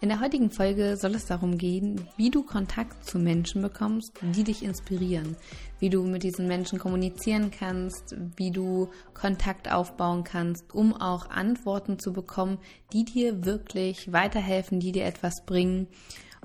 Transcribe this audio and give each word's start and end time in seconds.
In 0.00 0.10
der 0.10 0.20
heutigen 0.20 0.50
Folge 0.50 0.96
soll 0.96 1.16
es 1.16 1.26
darum 1.26 1.58
gehen, 1.58 2.06
wie 2.16 2.30
du 2.30 2.44
Kontakt 2.44 3.04
zu 3.04 3.18
Menschen 3.18 3.62
bekommst, 3.62 4.12
die 4.22 4.44
dich 4.44 4.62
inspirieren, 4.62 5.36
wie 5.80 5.90
du 5.90 6.04
mit 6.04 6.22
diesen 6.22 6.46
Menschen 6.46 6.78
kommunizieren 6.78 7.50
kannst, 7.50 8.14
wie 8.36 8.52
du 8.52 8.90
Kontakt 9.12 9.68
aufbauen 9.68 10.22
kannst, 10.22 10.72
um 10.72 10.94
auch 10.94 11.30
Antworten 11.30 11.98
zu 11.98 12.12
bekommen, 12.12 12.58
die 12.92 13.04
dir 13.04 13.44
wirklich 13.44 14.12
weiterhelfen, 14.12 14.78
die 14.78 14.92
dir 14.92 15.04
etwas 15.04 15.44
bringen 15.44 15.88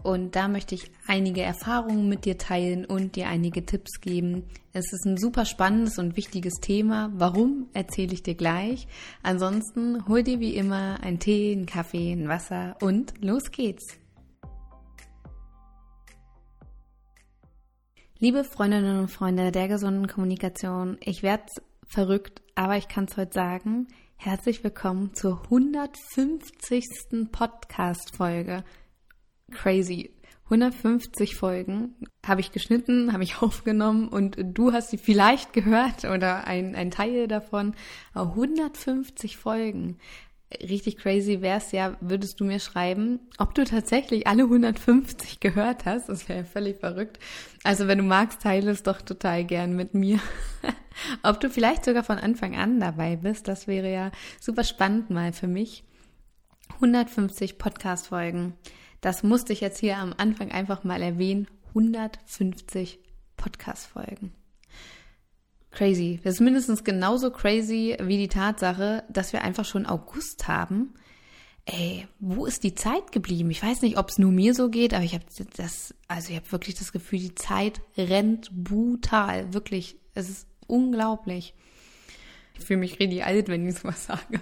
und 0.03 0.35
da 0.35 0.47
möchte 0.47 0.75
ich 0.75 0.91
einige 1.07 1.41
Erfahrungen 1.41 2.09
mit 2.09 2.25
dir 2.25 2.37
teilen 2.37 2.85
und 2.85 3.15
dir 3.15 3.27
einige 3.27 3.65
Tipps 3.65 4.01
geben. 4.01 4.43
Es 4.73 4.91
ist 4.91 5.05
ein 5.05 5.17
super 5.17 5.45
spannendes 5.45 5.97
und 5.97 6.17
wichtiges 6.17 6.55
Thema. 6.55 7.11
Warum, 7.15 7.67
erzähle 7.73 8.13
ich 8.13 8.21
dir 8.21 8.35
gleich. 8.35 8.87
Ansonsten 9.23 10.07
hol 10.07 10.21
dir 10.21 10.39
wie 10.39 10.55
immer 10.55 11.01
einen 11.01 11.19
Tee, 11.19 11.53
einen 11.53 11.65
Kaffee, 11.65 12.11
ein 12.11 12.27
Wasser 12.27 12.75
und 12.81 13.13
los 13.23 13.51
geht's. 13.51 13.97
Liebe 18.19 18.43
Freundinnen 18.43 18.99
und 18.99 19.09
Freunde 19.09 19.51
der 19.51 19.67
gesunden 19.67 20.07
Kommunikation, 20.07 20.97
ich 21.01 21.23
werde 21.23 21.43
verrückt, 21.87 22.41
aber 22.55 22.77
ich 22.77 22.87
kann 22.87 23.05
es 23.05 23.17
heute 23.17 23.33
sagen. 23.33 23.87
Herzlich 24.15 24.63
willkommen 24.63 25.13
zur 25.13 25.43
150. 25.43 27.29
Podcast-Folge 27.31 28.63
crazy. 29.51 30.11
150 30.45 31.35
Folgen 31.35 31.95
habe 32.25 32.41
ich 32.41 32.51
geschnitten, 32.51 33.13
habe 33.13 33.23
ich 33.23 33.37
aufgenommen 33.41 34.07
und 34.07 34.37
du 34.39 34.73
hast 34.73 34.89
sie 34.89 34.97
vielleicht 34.97 35.53
gehört 35.53 36.05
oder 36.05 36.45
ein, 36.45 36.75
ein 36.75 36.91
Teil 36.91 37.27
davon. 37.27 37.75
Aber 38.13 38.31
150 38.31 39.37
Folgen. 39.37 39.97
Richtig 40.61 40.97
crazy 40.97 41.41
wäre 41.41 41.57
es 41.57 41.71
ja, 41.71 41.97
würdest 41.99 42.39
du 42.39 42.45
mir 42.45 42.59
schreiben, 42.59 43.19
ob 43.39 43.55
du 43.55 43.63
tatsächlich 43.63 44.27
alle 44.27 44.43
150 44.43 45.39
gehört 45.39 45.85
hast. 45.85 46.09
Das 46.09 46.29
wäre 46.29 46.45
völlig 46.45 46.77
verrückt. 46.77 47.17
Also 47.63 47.87
wenn 47.87 47.97
du 47.97 48.03
magst, 48.03 48.43
teile 48.43 48.69
es 48.69 48.83
doch 48.83 49.01
total 49.01 49.45
gern 49.45 49.75
mit 49.75 49.95
mir. 49.95 50.19
ob 51.23 51.39
du 51.39 51.49
vielleicht 51.49 51.85
sogar 51.85 52.03
von 52.03 52.19
Anfang 52.19 52.55
an 52.55 52.79
dabei 52.79 53.15
bist, 53.15 53.47
das 53.47 53.65
wäre 53.65 53.91
ja 53.91 54.11
super 54.39 54.63
spannend 54.63 55.09
mal 55.09 55.33
für 55.33 55.47
mich. 55.47 55.83
150 56.75 57.57
Podcast-Folgen. 57.57 58.53
Das 59.03 59.21
musste 59.21 59.51
ich 59.51 59.59
jetzt 59.59 59.79
hier 59.79 59.97
am 59.97 60.13
Anfang 60.15 60.53
einfach 60.53 60.85
mal 60.85 61.01
erwähnen. 61.01 61.47
150 61.75 62.99
Podcast-Folgen. 63.35 64.31
Crazy. 65.71 66.21
Das 66.23 66.35
ist 66.35 66.39
mindestens 66.39 66.85
genauso 66.85 67.29
crazy 67.29 67.97
wie 68.01 68.17
die 68.17 68.29
Tatsache, 68.29 69.03
dass 69.09 69.33
wir 69.33 69.41
einfach 69.41 69.65
schon 69.65 69.85
August 69.85 70.47
haben. 70.47 70.93
Ey, 71.65 72.07
wo 72.21 72.45
ist 72.45 72.63
die 72.63 72.75
Zeit 72.75 73.11
geblieben? 73.11 73.51
Ich 73.51 73.61
weiß 73.61 73.81
nicht, 73.81 73.97
ob 73.97 74.07
es 74.07 74.19
nur 74.19 74.31
mir 74.31 74.53
so 74.53 74.69
geht, 74.69 74.93
aber 74.93 75.03
ich 75.03 75.15
habe 75.15 75.25
das, 75.57 75.93
also 76.07 76.29
ich 76.29 76.37
habe 76.37 76.49
wirklich 76.53 76.75
das 76.75 76.93
Gefühl, 76.93 77.19
die 77.19 77.35
Zeit 77.35 77.81
rennt 77.97 78.51
brutal. 78.51 79.53
Wirklich, 79.53 79.97
es 80.13 80.29
ist 80.29 80.47
unglaublich. 80.65 81.53
Ich 82.57 82.63
fühle 82.63 82.79
mich 82.79 83.01
richtig 83.01 83.25
alt, 83.25 83.49
wenn 83.49 83.67
ich 83.67 83.75
sowas 83.75 84.05
sage. 84.05 84.39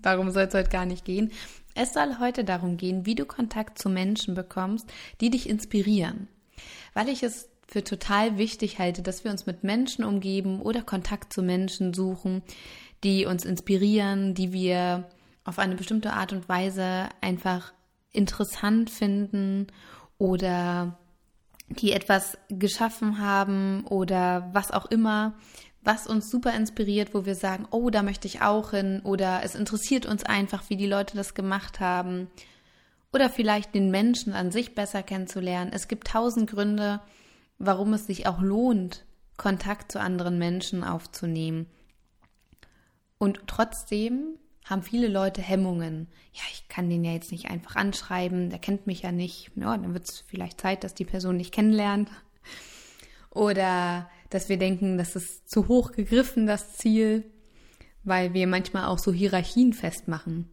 Darum 0.00 0.30
soll 0.30 0.44
es 0.44 0.54
heute 0.54 0.70
gar 0.70 0.86
nicht 0.86 1.04
gehen. 1.04 1.32
Es 1.76 1.92
soll 1.92 2.18
heute 2.18 2.42
darum 2.42 2.78
gehen, 2.78 3.04
wie 3.04 3.14
du 3.14 3.26
Kontakt 3.26 3.78
zu 3.78 3.90
Menschen 3.90 4.34
bekommst, 4.34 4.90
die 5.20 5.28
dich 5.28 5.46
inspirieren. 5.46 6.26
Weil 6.94 7.10
ich 7.10 7.22
es 7.22 7.50
für 7.68 7.84
total 7.84 8.38
wichtig 8.38 8.78
halte, 8.78 9.02
dass 9.02 9.24
wir 9.24 9.30
uns 9.30 9.44
mit 9.44 9.62
Menschen 9.62 10.02
umgeben 10.02 10.62
oder 10.62 10.80
Kontakt 10.80 11.34
zu 11.34 11.42
Menschen 11.42 11.92
suchen, 11.92 12.42
die 13.04 13.26
uns 13.26 13.44
inspirieren, 13.44 14.32
die 14.32 14.54
wir 14.54 15.10
auf 15.44 15.58
eine 15.58 15.74
bestimmte 15.74 16.14
Art 16.14 16.32
und 16.32 16.48
Weise 16.48 17.10
einfach 17.20 17.74
interessant 18.10 18.88
finden 18.88 19.66
oder 20.16 20.98
die 21.68 21.92
etwas 21.92 22.38
geschaffen 22.48 23.20
haben 23.20 23.84
oder 23.84 24.48
was 24.54 24.70
auch 24.70 24.86
immer, 24.86 25.34
was 25.86 26.08
uns 26.08 26.30
super 26.30 26.52
inspiriert, 26.52 27.14
wo 27.14 27.24
wir 27.24 27.36
sagen, 27.36 27.66
oh, 27.70 27.90
da 27.90 28.02
möchte 28.02 28.26
ich 28.26 28.42
auch 28.42 28.72
hin 28.72 29.00
oder 29.04 29.42
es 29.44 29.54
interessiert 29.54 30.04
uns 30.04 30.24
einfach, 30.24 30.68
wie 30.68 30.76
die 30.76 30.86
Leute 30.86 31.16
das 31.16 31.34
gemacht 31.34 31.78
haben 31.78 32.28
oder 33.12 33.30
vielleicht 33.30 33.74
den 33.74 33.90
Menschen 33.90 34.32
an 34.32 34.50
sich 34.50 34.74
besser 34.74 35.04
kennenzulernen. 35.04 35.70
Es 35.72 35.86
gibt 35.86 36.08
tausend 36.08 36.50
Gründe, 36.50 37.00
warum 37.58 37.94
es 37.94 38.06
sich 38.06 38.26
auch 38.26 38.40
lohnt, 38.40 39.04
Kontakt 39.36 39.92
zu 39.92 40.00
anderen 40.00 40.38
Menschen 40.38 40.82
aufzunehmen. 40.82 41.66
Und 43.18 43.40
trotzdem 43.46 44.36
haben 44.64 44.82
viele 44.82 45.06
Leute 45.06 45.40
Hemmungen. 45.40 46.08
Ja, 46.32 46.42
ich 46.52 46.66
kann 46.68 46.90
den 46.90 47.04
ja 47.04 47.12
jetzt 47.12 47.30
nicht 47.30 47.48
einfach 47.48 47.76
anschreiben, 47.76 48.50
der 48.50 48.58
kennt 48.58 48.88
mich 48.88 49.02
ja 49.02 49.12
nicht. 49.12 49.52
Ja, 49.54 49.76
dann 49.76 49.94
wird 49.94 50.08
es 50.08 50.24
vielleicht 50.26 50.60
Zeit, 50.60 50.82
dass 50.82 50.94
die 50.94 51.04
Person 51.04 51.36
nicht 51.36 51.54
kennenlernt. 51.54 52.10
Oder 53.30 54.10
dass 54.30 54.48
wir 54.48 54.58
denken, 54.58 54.98
das 54.98 55.16
ist 55.16 55.48
zu 55.48 55.68
hoch 55.68 55.92
gegriffen, 55.92 56.46
das 56.46 56.74
Ziel, 56.74 57.24
weil 58.04 58.34
wir 58.34 58.46
manchmal 58.46 58.86
auch 58.86 58.98
so 58.98 59.12
Hierarchien 59.12 59.72
festmachen. 59.72 60.50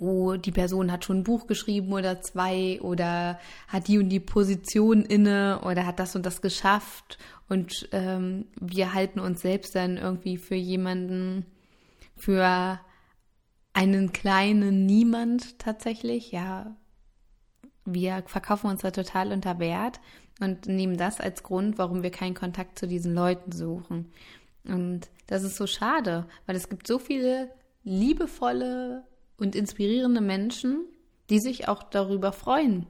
Oh, 0.00 0.36
die 0.36 0.52
Person 0.52 0.90
hat 0.90 1.04
schon 1.04 1.18
ein 1.18 1.24
Buch 1.24 1.46
geschrieben 1.46 1.92
oder 1.92 2.20
zwei 2.22 2.80
oder 2.80 3.38
hat 3.68 3.86
die 3.86 3.98
und 3.98 4.08
die 4.08 4.20
Position 4.20 5.02
inne 5.04 5.60
oder 5.62 5.86
hat 5.86 5.98
das 5.98 6.16
und 6.16 6.24
das 6.24 6.40
geschafft 6.40 7.18
und 7.48 7.88
ähm, 7.92 8.46
wir 8.58 8.94
halten 8.94 9.20
uns 9.20 9.42
selbst 9.42 9.74
dann 9.74 9.96
irgendwie 9.98 10.38
für 10.38 10.54
jemanden, 10.54 11.44
für 12.16 12.80
einen 13.74 14.12
kleinen 14.12 14.86
Niemand 14.86 15.58
tatsächlich. 15.58 16.32
Ja, 16.32 16.76
wir 17.84 18.22
verkaufen 18.26 18.70
uns 18.70 18.80
da 18.80 18.90
total 18.90 19.32
unter 19.32 19.58
Wert 19.58 20.00
und 20.40 20.66
nehmen 20.66 20.96
das 20.96 21.20
als 21.20 21.42
Grund, 21.42 21.78
warum 21.78 22.02
wir 22.02 22.10
keinen 22.10 22.34
Kontakt 22.34 22.78
zu 22.78 22.86
diesen 22.86 23.14
Leuten 23.14 23.52
suchen. 23.52 24.12
Und 24.64 25.08
das 25.26 25.42
ist 25.42 25.56
so 25.56 25.66
schade, 25.66 26.26
weil 26.46 26.56
es 26.56 26.68
gibt 26.68 26.86
so 26.86 26.98
viele 26.98 27.50
liebevolle 27.84 29.04
und 29.38 29.54
inspirierende 29.54 30.20
Menschen, 30.20 30.84
die 31.30 31.38
sich 31.38 31.68
auch 31.68 31.82
darüber 31.82 32.32
freuen, 32.32 32.86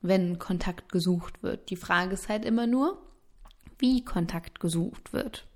wenn 0.00 0.38
Kontakt 0.38 0.90
gesucht 0.90 1.42
wird. 1.42 1.70
Die 1.70 1.76
Frage 1.76 2.14
ist 2.14 2.28
halt 2.28 2.44
immer 2.44 2.66
nur, 2.66 3.02
wie 3.78 4.04
Kontakt 4.04 4.60
gesucht 4.60 5.12
wird. 5.12 5.46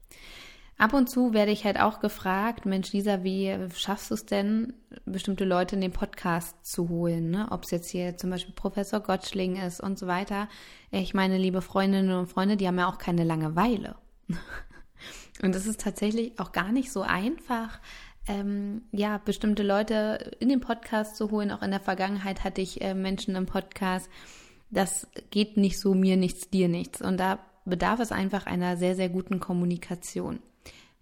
Ab 0.82 0.94
und 0.94 1.08
zu 1.08 1.32
werde 1.32 1.52
ich 1.52 1.64
halt 1.64 1.78
auch 1.78 2.00
gefragt, 2.00 2.66
Mensch, 2.66 2.92
Lisa, 2.92 3.22
wie 3.22 3.56
schaffst 3.72 4.10
du 4.10 4.14
es 4.14 4.26
denn, 4.26 4.72
bestimmte 5.04 5.44
Leute 5.44 5.76
in 5.76 5.80
den 5.80 5.92
Podcast 5.92 6.56
zu 6.66 6.88
holen? 6.88 7.30
Ne? 7.30 7.46
Ob 7.52 7.62
es 7.62 7.70
jetzt 7.70 7.88
hier 7.88 8.16
zum 8.16 8.30
Beispiel 8.30 8.52
Professor 8.52 8.98
Gottschling 8.98 9.54
ist 9.54 9.80
und 9.80 9.96
so 9.96 10.08
weiter. 10.08 10.48
Ich 10.90 11.14
meine, 11.14 11.38
liebe 11.38 11.62
Freundinnen 11.62 12.10
und 12.10 12.26
Freunde, 12.26 12.56
die 12.56 12.66
haben 12.66 12.80
ja 12.80 12.88
auch 12.88 12.98
keine 12.98 13.22
Langeweile. 13.22 13.94
Und 15.40 15.54
es 15.54 15.66
ist 15.66 15.80
tatsächlich 15.80 16.38
auch 16.40 16.50
gar 16.50 16.72
nicht 16.72 16.90
so 16.92 17.02
einfach, 17.02 17.80
ähm, 18.26 18.82
ja, 18.90 19.18
bestimmte 19.18 19.62
Leute 19.62 20.32
in 20.40 20.48
den 20.48 20.60
Podcast 20.60 21.16
zu 21.16 21.30
holen. 21.30 21.52
Auch 21.52 21.62
in 21.62 21.70
der 21.70 21.80
Vergangenheit 21.80 22.42
hatte 22.42 22.60
ich 22.60 22.80
äh, 22.80 22.94
Menschen 22.94 23.36
im 23.36 23.46
Podcast. 23.46 24.10
Das 24.70 25.06
geht 25.30 25.56
nicht 25.56 25.78
so 25.78 25.94
mir 25.94 26.16
nichts, 26.16 26.50
dir 26.50 26.68
nichts. 26.68 27.00
Und 27.00 27.18
da 27.18 27.38
bedarf 27.64 28.00
es 28.00 28.10
einfach 28.10 28.46
einer 28.46 28.76
sehr, 28.76 28.96
sehr 28.96 29.08
guten 29.08 29.38
Kommunikation 29.38 30.40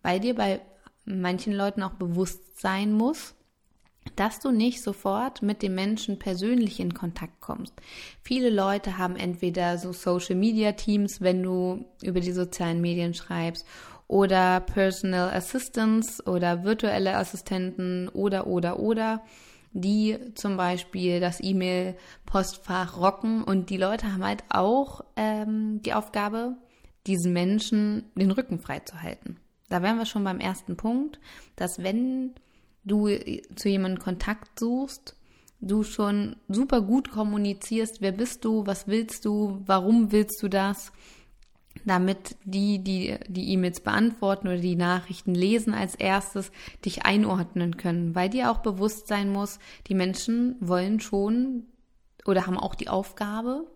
weil 0.02 0.20
dir 0.20 0.35
bei 0.35 0.61
manchen 1.05 1.52
Leuten 1.52 1.82
auch 1.82 1.94
bewusst 1.94 2.61
sein 2.61 2.93
muss, 2.93 3.35
dass 4.17 4.41
du 4.41 4.50
nicht 4.50 4.82
sofort 4.82 5.43
mit 5.43 5.62
dem 5.62 5.75
Menschen 5.75 6.19
persönlich 6.19 6.81
in 6.81 6.94
Kontakt 6.94 7.41
kommst. 7.41 7.75
Viele 8.23 8.50
Leute 8.50 8.99
haben 8.99 9.17
entweder 9.17 9.79
so 9.79 9.93
Social 9.93 10.37
Media 10.37 10.73
Teams, 10.73 11.20
wenn 11.20 11.43
du 11.43 11.85
über 12.02 12.20
die 12.20 12.32
sozialen 12.32 12.81
Medien 12.81 13.14
schreibst, 13.14 13.67
oder 14.08 14.58
Personal 14.61 15.31
Assistants 15.31 16.26
oder 16.26 16.64
virtuelle 16.64 17.17
Assistenten 17.17 18.08
oder 18.08 18.49
oder 18.49 18.81
oder, 18.81 19.23
die 19.73 20.19
zum 20.35 20.56
Beispiel 20.56 21.20
das 21.20 21.41
E-Mail-Postfach 21.41 22.97
rocken 22.97 23.44
und 23.44 23.70
die 23.70 23.76
Leute 23.76 24.12
haben 24.12 24.25
halt 24.25 24.43
auch 24.49 25.05
ähm, 25.14 25.81
die 25.82 25.94
Aufgabe, 25.94 26.56
diesen 27.06 27.32
Menschen 27.32 28.05
den 28.17 28.32
Rücken 28.32 28.58
frei 28.58 28.81
zu 28.81 29.00
halten. 29.00 29.37
Da 29.71 29.83
wären 29.83 29.97
wir 29.97 30.05
schon 30.05 30.25
beim 30.25 30.41
ersten 30.41 30.77
Punkt, 30.77 31.19
dass 31.57 31.83
wenn 31.83 32.35
du 32.85 33.09
zu 33.57 33.69
jemandem 33.71 34.03
Kontakt 34.03 34.59
suchst, 34.59 35.17
du 35.63 35.83
schon 35.83 36.37
super 36.49 36.83
gut 36.83 37.11
kommunizierst, 37.11 38.03
wer 38.03 38.13
bist 38.13 38.45
du, 38.45 38.67
was 38.67 38.87
willst 38.87 39.25
du, 39.25 39.63
warum 39.65 40.13
willst 40.13 40.43
du 40.43 40.49
das 40.49 40.93
damit 41.85 42.37
die, 42.45 42.83
die 42.83 43.17
die 43.29 43.53
E-Mails 43.53 43.81
beantworten 43.81 44.49
oder 44.49 44.59
die 44.59 44.77
Nachrichten 44.77 45.35
lesen 45.35 45.73
als 45.73 45.95
erstes, 45.95 46.51
dich 46.85 47.05
einordnen 47.05 47.77
können, 47.77 48.15
weil 48.15 48.29
dir 48.29 48.51
auch 48.51 48.59
bewusst 48.59 49.07
sein 49.07 49.31
muss, 49.33 49.59
die 49.87 49.95
Menschen 49.95 50.57
wollen 50.61 51.01
schon 51.01 51.65
oder 52.27 52.47
haben 52.47 52.59
auch 52.59 52.75
die 52.75 52.89
Aufgabe, 52.89 53.67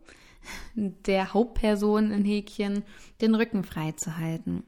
der 0.74 1.32
Hauptperson 1.32 2.10
in 2.10 2.24
Häkchen 2.24 2.82
den 3.20 3.34
Rücken 3.34 3.64
frei 3.64 3.92
zu 3.92 4.18
halten. 4.18 4.64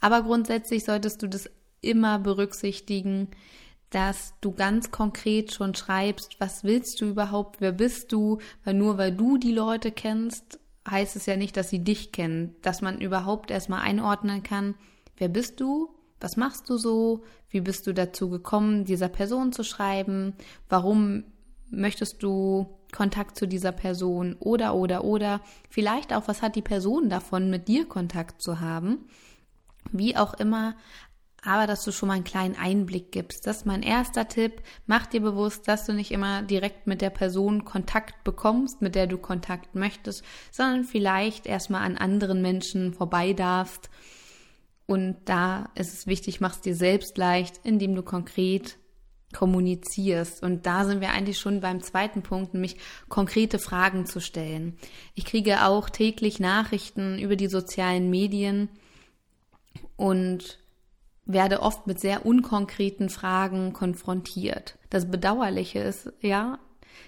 Aber 0.00 0.22
grundsätzlich 0.22 0.84
solltest 0.84 1.22
du 1.22 1.28
das 1.28 1.50
immer 1.80 2.18
berücksichtigen, 2.18 3.28
dass 3.90 4.34
du 4.40 4.52
ganz 4.52 4.90
konkret 4.90 5.52
schon 5.52 5.74
schreibst, 5.74 6.40
was 6.40 6.64
willst 6.64 7.00
du 7.00 7.06
überhaupt, 7.06 7.60
wer 7.60 7.72
bist 7.72 8.12
du, 8.12 8.38
weil 8.64 8.74
nur 8.74 8.96
weil 8.96 9.12
du 9.12 9.36
die 9.36 9.52
Leute 9.52 9.92
kennst, 9.92 10.58
heißt 10.88 11.14
es 11.16 11.26
ja 11.26 11.36
nicht, 11.36 11.56
dass 11.56 11.70
sie 11.70 11.84
dich 11.84 12.10
kennen, 12.10 12.56
dass 12.62 12.80
man 12.80 13.00
überhaupt 13.00 13.50
erstmal 13.50 13.82
einordnen 13.82 14.42
kann, 14.42 14.74
wer 15.18 15.28
bist 15.28 15.60
du, 15.60 15.94
was 16.20 16.36
machst 16.36 16.70
du 16.70 16.78
so, 16.78 17.22
wie 17.50 17.60
bist 17.60 17.86
du 17.86 17.92
dazu 17.92 18.30
gekommen, 18.30 18.84
dieser 18.84 19.08
Person 19.08 19.52
zu 19.52 19.62
schreiben, 19.62 20.34
warum 20.68 21.24
möchtest 21.70 22.22
du 22.22 22.78
Kontakt 22.92 23.36
zu 23.36 23.48
dieser 23.48 23.72
Person? 23.72 24.36
Oder 24.38 24.74
oder 24.74 25.02
oder. 25.04 25.40
Vielleicht 25.70 26.12
auch, 26.12 26.28
was 26.28 26.42
hat 26.42 26.54
die 26.54 26.62
Person 26.62 27.08
davon, 27.08 27.50
mit 27.50 27.66
dir 27.66 27.86
Kontakt 27.86 28.42
zu 28.42 28.60
haben. 28.60 29.06
Wie 29.90 30.16
auch 30.16 30.34
immer, 30.34 30.76
aber 31.44 31.66
dass 31.66 31.82
du 31.84 31.90
schon 31.90 32.06
mal 32.06 32.14
einen 32.14 32.24
kleinen 32.24 32.56
Einblick 32.56 33.10
gibst. 33.10 33.46
Das 33.46 33.58
ist 33.58 33.66
mein 33.66 33.82
erster 33.82 34.28
Tipp. 34.28 34.62
Mach 34.86 35.06
dir 35.06 35.20
bewusst, 35.20 35.66
dass 35.66 35.86
du 35.86 35.92
nicht 35.92 36.12
immer 36.12 36.42
direkt 36.42 36.86
mit 36.86 37.00
der 37.00 37.10
Person 37.10 37.64
Kontakt 37.64 38.22
bekommst, 38.22 38.80
mit 38.80 38.94
der 38.94 39.08
du 39.08 39.18
Kontakt 39.18 39.74
möchtest, 39.74 40.24
sondern 40.52 40.84
vielleicht 40.84 41.46
erstmal 41.46 41.82
an 41.82 41.96
anderen 41.96 42.42
Menschen 42.42 42.94
vorbei 42.94 43.32
darfst. 43.32 43.90
Und 44.86 45.16
da 45.24 45.70
ist 45.74 45.92
es 45.92 46.06
wichtig, 46.06 46.40
machst 46.40 46.64
dir 46.64 46.76
selbst 46.76 47.18
leicht, 47.18 47.60
indem 47.64 47.94
du 47.94 48.02
konkret 48.02 48.78
kommunizierst. 49.32 50.42
Und 50.42 50.66
da 50.66 50.84
sind 50.84 51.00
wir 51.00 51.10
eigentlich 51.10 51.38
schon 51.38 51.60
beim 51.60 51.82
zweiten 51.82 52.22
Punkt, 52.22 52.54
nämlich 52.54 52.76
konkrete 53.08 53.58
Fragen 53.58 54.06
zu 54.06 54.20
stellen. 54.20 54.76
Ich 55.14 55.24
kriege 55.24 55.64
auch 55.64 55.90
täglich 55.90 56.38
Nachrichten 56.38 57.18
über 57.18 57.34
die 57.34 57.48
sozialen 57.48 58.10
Medien 58.10 58.68
und 59.96 60.58
werde 61.24 61.62
oft 61.62 61.86
mit 61.86 62.00
sehr 62.00 62.26
unkonkreten 62.26 63.08
Fragen 63.08 63.72
konfrontiert. 63.72 64.76
Das 64.90 65.10
Bedauerliche 65.10 65.78
ist, 65.78 66.12
ja, 66.20 66.58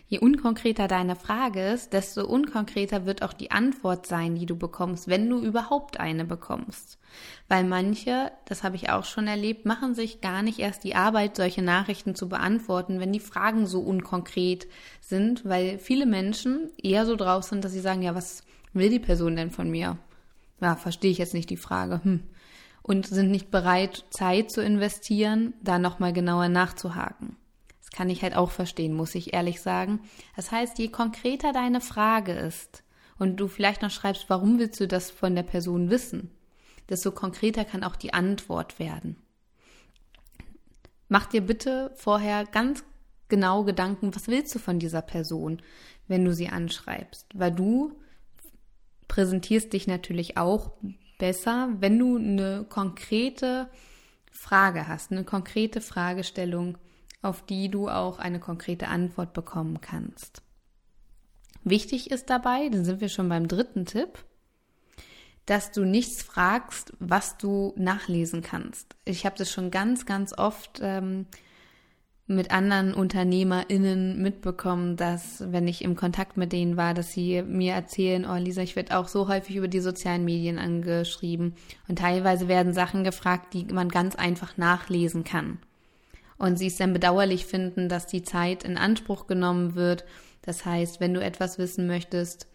je 0.07 0.19
unkonkreter 0.19 0.89
deine 0.89 1.17
Frage 1.17 1.69
ist, 1.69 1.93
desto 1.93 2.25
unkonkreter 2.25 3.07
wird 3.07 3.23
auch 3.23 3.33
die 3.33 3.51
Antwort 3.51 4.07
sein, 4.07 4.35
die 4.37 4.47
du 4.47 4.57
bekommst, 4.57 5.09
wenn 5.09 5.29
du 5.29 5.41
überhaupt 5.41 5.99
eine 5.99 6.25
bekommst. 6.25 6.99
Weil 7.49 7.65
manche, 7.65 8.31
das 8.45 8.63
habe 8.63 8.77
ich 8.77 8.91
auch 8.91 9.05
schon 9.05 9.27
erlebt, 9.27 9.67
machen 9.67 9.95
sich 9.95 10.21
gar 10.21 10.43
nicht 10.43 10.59
erst 10.59 10.85
die 10.85 10.95
Arbeit, 10.95 11.37
solche 11.37 11.63
Nachrichten 11.63 12.15
zu 12.15 12.29
beantworten, 12.29 13.01
wenn 13.01 13.13
die 13.13 13.21
Fragen 13.21 13.67
so 13.67 13.81
unkonkret 13.81 14.67
sind, 15.01 15.45
weil 15.45 15.79
viele 15.79 16.07
Menschen 16.07 16.71
eher 16.83 17.07
so 17.07 17.17
drauf 17.17 17.45
sind, 17.45 17.65
dass 17.65 17.73
sie 17.73 17.81
sagen, 17.81 18.03
ja, 18.03 18.15
was 18.15 18.45
will 18.73 18.91
die 18.91 19.01
Person 19.01 19.37
denn 19.37 19.51
von 19.51 19.71
mir? 19.71 19.99
Ja, 20.61 20.77
verstehe 20.77 21.11
ich 21.11 21.19
jetzt 21.19 21.35
nicht 21.35 21.51
die 21.51 21.57
Frage. 21.57 22.01
Hm, 22.03 22.21
und 22.85 23.07
sind 23.07 23.31
nicht 23.31 23.51
bereit, 23.51 24.05
Zeit 24.11 24.51
zu 24.51 24.63
investieren, 24.63 25.55
da 25.63 25.79
nochmal 25.79 26.13
genauer 26.13 26.49
nachzuhaken. 26.49 27.37
Das 27.81 27.91
kann 27.91 28.11
ich 28.11 28.23
halt 28.23 28.37
auch 28.37 28.51
verstehen, 28.51 28.93
muss 28.93 29.15
ich 29.15 29.33
ehrlich 29.33 29.63
sagen. 29.63 30.01
Das 30.37 30.53
heißt, 30.53 30.79
je 30.79 30.89
konkreter 30.89 31.55
deine 31.55 31.81
Frage 31.81 32.33
ist 32.33 32.85
und 33.19 33.37
du 33.37 33.49
vielleicht 33.49 33.81
noch 33.81 33.91
schreibst, 33.91 34.29
warum 34.29 34.59
willst 34.59 34.79
du 34.81 34.87
das 34.87 35.11
von 35.11 35.35
der 35.35 35.45
Person 35.45 35.89
wissen, 35.89 36.31
desto 36.91 37.11
konkreter 37.11 37.65
kann 37.65 37.85
auch 37.85 37.97
die 37.97 38.13
Antwort 38.13 38.79
werden. 38.79 39.17
Mach 41.09 41.25
dir 41.25 41.41
bitte 41.41 41.91
vorher 41.95 42.45
ganz 42.45 42.85
genau 43.29 43.65
Gedanken, 43.65 44.15
was 44.15 44.29
willst 44.29 44.55
du 44.55 44.59
von 44.59 44.79
dieser 44.79 45.01
Person, 45.01 45.63
wenn 46.07 46.23
du 46.23 46.35
sie 46.35 46.51
anschreibst, 46.51 47.29
weil 47.33 47.53
du 47.53 47.99
präsentierst 49.09 49.73
dich 49.73 49.87
natürlich 49.87 50.37
auch 50.37 50.73
besser, 51.19 51.69
wenn 51.79 51.99
du 51.99 52.17
eine 52.17 52.65
konkrete 52.69 53.69
Frage 54.31 54.89
hast, 54.89 55.13
eine 55.13 55.25
konkrete 55.25 55.81
Fragestellung, 55.81 56.79
auf 57.23 57.45
die 57.47 57.71
du 57.71 57.89
auch 57.89 58.19
eine 58.19 58.41
konkrete 58.41 58.89
Antwort 58.89 59.33
bekommen 59.33 59.81
kannst. 59.81 60.43
Wichtig 61.63 62.11
ist 62.11 62.29
dabei, 62.29 62.69
dann 62.69 62.85
sind 62.85 63.01
wir 63.01 63.09
schon 63.09 63.29
beim 63.29 63.49
dritten 63.49 63.87
Tipp, 63.87 64.23
dass 65.47 65.73
du 65.73 65.85
nichts 65.85 66.23
fragst, 66.23 66.93
was 66.99 67.39
du 67.39 67.73
nachlesen 67.77 68.43
kannst. 68.43 68.97
Ich 69.05 69.25
habe 69.25 69.37
das 69.39 69.51
schon 69.51 69.71
ganz, 69.71 70.05
ganz 70.05 70.37
oft 70.37 70.81
ähm, 70.83 71.27
mit 72.27 72.51
anderen 72.51 72.95
UnternehmerInnen 72.95 74.21
mitbekommen, 74.23 74.97
dass, 74.97 75.45
wenn 75.53 75.69
ich 75.69 75.85
im 75.85 75.95
Kontakt 75.95 76.39
mit 76.39 76.53
denen 76.53 76.77
war, 76.77 76.95
dass 76.95 77.13
sie 77.13 77.43
mir 77.43 77.75
erzählen, 77.75 78.25
oh 78.25 78.37
Lisa, 78.37 78.63
ich 78.63 78.77
werde 78.77 78.97
auch 78.97 79.09
so 79.09 79.29
häufig 79.29 79.57
über 79.57 79.69
die 79.69 79.81
sozialen 79.81 80.25
Medien 80.25 80.59
angeschrieben. 80.59 81.55
Und 81.87 81.99
teilweise 81.99 82.49
werden 82.49 82.73
Sachen 82.73 83.05
gefragt, 83.05 83.53
die 83.53 83.67
man 83.67 83.91
ganz 83.91 84.15
einfach 84.15 84.57
nachlesen 84.57 85.25
kann. 85.25 85.59
Und 86.39 86.59
sie 86.59 86.69
es 86.69 86.77
dann 86.77 86.95
bedauerlich 86.95 87.45
finden, 87.45 87.91
dass 87.91 88.07
die 88.07 88.23
Zeit 88.23 88.65
in 88.65 88.79
Anspruch 88.79 89.27
genommen 89.27 89.75
wird. 89.75 90.05
Das 90.43 90.65
heißt, 90.65 91.01
wenn 91.01 91.13
du 91.13 91.23
etwas 91.23 91.59
wissen 91.59 91.87
möchtest, 91.87 92.47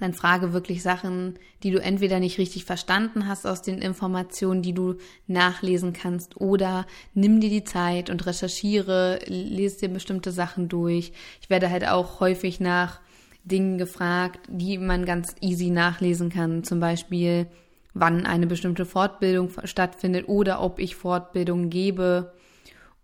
dann 0.00 0.12
frage 0.12 0.52
wirklich 0.52 0.82
Sachen, 0.82 1.38
die 1.62 1.70
du 1.70 1.80
entweder 1.80 2.18
nicht 2.18 2.38
richtig 2.38 2.64
verstanden 2.64 3.28
hast 3.28 3.46
aus 3.46 3.62
den 3.62 3.78
Informationen, 3.78 4.60
die 4.62 4.72
du 4.72 4.96
nachlesen 5.26 5.92
kannst, 5.92 6.40
oder 6.40 6.86
nimm 7.14 7.40
dir 7.40 7.50
die 7.50 7.64
Zeit 7.64 8.10
und 8.10 8.26
recherchiere, 8.26 9.20
lese 9.26 9.80
dir 9.80 9.88
bestimmte 9.88 10.32
Sachen 10.32 10.68
durch. 10.68 11.12
Ich 11.40 11.50
werde 11.50 11.70
halt 11.70 11.86
auch 11.86 12.20
häufig 12.20 12.60
nach 12.60 13.00
Dingen 13.44 13.78
gefragt, 13.78 14.40
die 14.48 14.78
man 14.78 15.04
ganz 15.04 15.36
easy 15.40 15.70
nachlesen 15.70 16.30
kann. 16.30 16.64
Zum 16.64 16.80
Beispiel, 16.80 17.46
wann 17.92 18.26
eine 18.26 18.46
bestimmte 18.46 18.86
Fortbildung 18.86 19.50
stattfindet 19.64 20.28
oder 20.28 20.60
ob 20.60 20.78
ich 20.78 20.96
Fortbildungen 20.96 21.70
gebe 21.70 22.32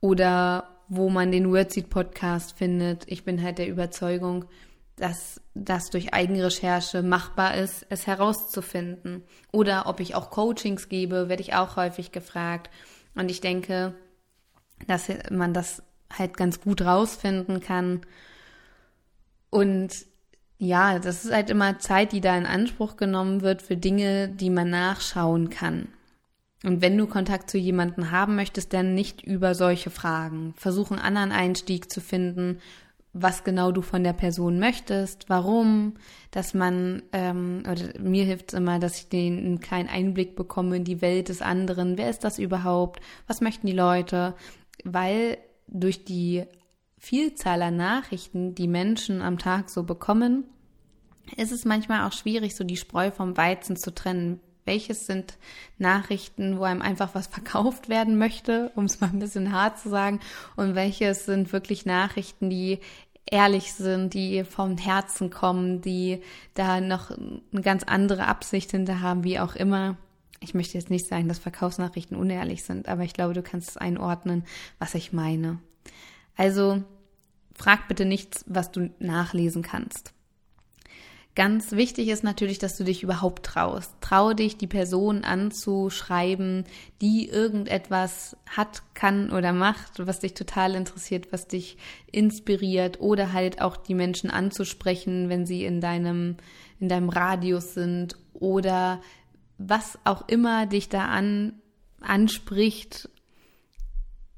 oder 0.00 0.68
wo 0.88 1.08
man 1.08 1.30
den 1.30 1.52
Wordseed 1.52 1.88
Podcast 1.88 2.58
findet. 2.58 3.04
Ich 3.06 3.24
bin 3.24 3.42
halt 3.42 3.58
der 3.58 3.68
Überzeugung, 3.68 4.46
dass 5.00 5.40
das 5.54 5.90
durch 5.90 6.12
Eigenrecherche 6.12 7.02
machbar 7.02 7.56
ist, 7.56 7.86
es 7.88 8.06
herauszufinden. 8.06 9.24
Oder 9.50 9.86
ob 9.86 10.00
ich 10.00 10.14
auch 10.14 10.30
Coachings 10.30 10.88
gebe, 10.88 11.28
werde 11.28 11.42
ich 11.42 11.54
auch 11.54 11.76
häufig 11.76 12.12
gefragt. 12.12 12.70
Und 13.14 13.30
ich 13.30 13.40
denke, 13.40 13.94
dass 14.86 15.08
man 15.30 15.54
das 15.54 15.82
halt 16.12 16.36
ganz 16.36 16.60
gut 16.60 16.82
rausfinden 16.82 17.60
kann. 17.60 18.02
Und 19.48 20.06
ja, 20.58 20.98
das 20.98 21.24
ist 21.24 21.32
halt 21.32 21.48
immer 21.50 21.78
Zeit, 21.78 22.12
die 22.12 22.20
da 22.20 22.36
in 22.36 22.46
Anspruch 22.46 22.96
genommen 22.96 23.40
wird 23.40 23.62
für 23.62 23.76
Dinge, 23.76 24.28
die 24.28 24.50
man 24.50 24.70
nachschauen 24.70 25.48
kann. 25.48 25.88
Und 26.62 26.82
wenn 26.82 26.98
du 26.98 27.06
Kontakt 27.06 27.48
zu 27.50 27.56
jemandem 27.56 28.10
haben 28.10 28.36
möchtest, 28.36 28.74
dann 28.74 28.94
nicht 28.94 29.22
über 29.22 29.54
solche 29.54 29.88
Fragen. 29.88 30.52
Versuch 30.58 30.90
einen 30.90 31.00
anderen 31.00 31.32
Einstieg 31.32 31.90
zu 31.90 32.02
finden 32.02 32.58
was 33.12 33.42
genau 33.42 33.72
du 33.72 33.82
von 33.82 34.04
der 34.04 34.12
Person 34.12 34.60
möchtest, 34.60 35.28
warum, 35.28 35.94
dass 36.30 36.54
man, 36.54 37.02
ähm, 37.12 37.64
oder 37.70 37.98
mir 38.00 38.24
hilft 38.24 38.52
es 38.52 38.58
immer, 38.58 38.78
dass 38.78 38.98
ich 38.98 39.08
den 39.08 39.38
einen 39.38 39.60
kleinen 39.60 39.88
Einblick 39.88 40.36
bekomme 40.36 40.76
in 40.76 40.84
die 40.84 41.02
Welt 41.02 41.28
des 41.28 41.42
anderen. 41.42 41.98
Wer 41.98 42.08
ist 42.08 42.22
das 42.22 42.38
überhaupt? 42.38 43.00
Was 43.26 43.40
möchten 43.40 43.66
die 43.66 43.72
Leute? 43.72 44.34
Weil 44.84 45.38
durch 45.66 46.04
die 46.04 46.44
Vielzahl 46.98 47.62
an 47.62 47.76
Nachrichten, 47.76 48.54
die 48.54 48.68
Menschen 48.68 49.22
am 49.22 49.38
Tag 49.38 49.70
so 49.70 49.82
bekommen, 49.82 50.44
ist 51.36 51.52
es 51.52 51.64
manchmal 51.64 52.06
auch 52.06 52.12
schwierig, 52.12 52.54
so 52.54 52.64
die 52.64 52.76
Spreu 52.76 53.10
vom 53.10 53.36
Weizen 53.36 53.76
zu 53.76 53.92
trennen. 53.92 54.40
Welches 54.64 55.06
sind 55.06 55.36
Nachrichten, 55.78 56.58
wo 56.58 56.64
einem 56.64 56.82
einfach 56.82 57.14
was 57.14 57.26
verkauft 57.28 57.88
werden 57.88 58.18
möchte, 58.18 58.70
um 58.74 58.84
es 58.84 59.00
mal 59.00 59.10
ein 59.10 59.18
bisschen 59.18 59.52
hart 59.52 59.78
zu 59.78 59.88
sagen, 59.88 60.20
und 60.56 60.74
welches 60.74 61.26
sind 61.26 61.52
wirklich 61.52 61.86
Nachrichten, 61.86 62.50
die 62.50 62.80
ehrlich 63.30 63.72
sind, 63.72 64.14
die 64.14 64.44
vom 64.44 64.76
Herzen 64.76 65.30
kommen, 65.30 65.80
die 65.80 66.20
da 66.54 66.80
noch 66.80 67.10
eine 67.10 67.62
ganz 67.62 67.84
andere 67.84 68.26
Absicht 68.26 68.70
hinter 68.72 69.00
haben, 69.00 69.24
wie 69.24 69.38
auch 69.38 69.54
immer. 69.54 69.96
Ich 70.40 70.54
möchte 70.54 70.78
jetzt 70.78 70.90
nicht 70.90 71.06
sagen, 71.06 71.28
dass 71.28 71.38
Verkaufsnachrichten 71.38 72.16
unehrlich 72.16 72.64
sind, 72.64 72.88
aber 72.88 73.02
ich 73.02 73.12
glaube, 73.12 73.34
du 73.34 73.42
kannst 73.42 73.80
einordnen, 73.80 74.44
was 74.78 74.94
ich 74.94 75.12
meine. 75.12 75.58
Also 76.36 76.82
frag 77.54 77.88
bitte 77.88 78.04
nichts, 78.04 78.44
was 78.48 78.72
du 78.72 78.90
nachlesen 78.98 79.62
kannst. 79.62 80.14
Ganz 81.36 81.72
wichtig 81.72 82.08
ist 82.08 82.24
natürlich, 82.24 82.58
dass 82.58 82.76
du 82.76 82.82
dich 82.82 83.04
überhaupt 83.04 83.46
traust. 83.46 83.94
Trau 84.00 84.32
dich, 84.32 84.56
die 84.56 84.66
Person 84.66 85.22
anzuschreiben, 85.22 86.64
die 87.00 87.28
irgendetwas 87.28 88.36
hat, 88.48 88.82
kann 88.94 89.30
oder 89.30 89.52
macht, 89.52 90.04
was 90.04 90.18
dich 90.18 90.34
total 90.34 90.74
interessiert, 90.74 91.32
was 91.32 91.46
dich 91.46 91.76
inspiriert 92.10 93.00
oder 93.00 93.32
halt 93.32 93.60
auch 93.60 93.76
die 93.76 93.94
Menschen 93.94 94.28
anzusprechen, 94.28 95.28
wenn 95.28 95.46
sie 95.46 95.64
in 95.64 95.80
deinem, 95.80 96.36
in 96.80 96.88
deinem 96.88 97.08
Radius 97.08 97.74
sind 97.74 98.16
oder 98.34 99.00
was 99.56 99.98
auch 100.04 100.26
immer 100.26 100.66
dich 100.66 100.88
da 100.88 101.06
an, 101.06 101.52
anspricht, 102.00 103.08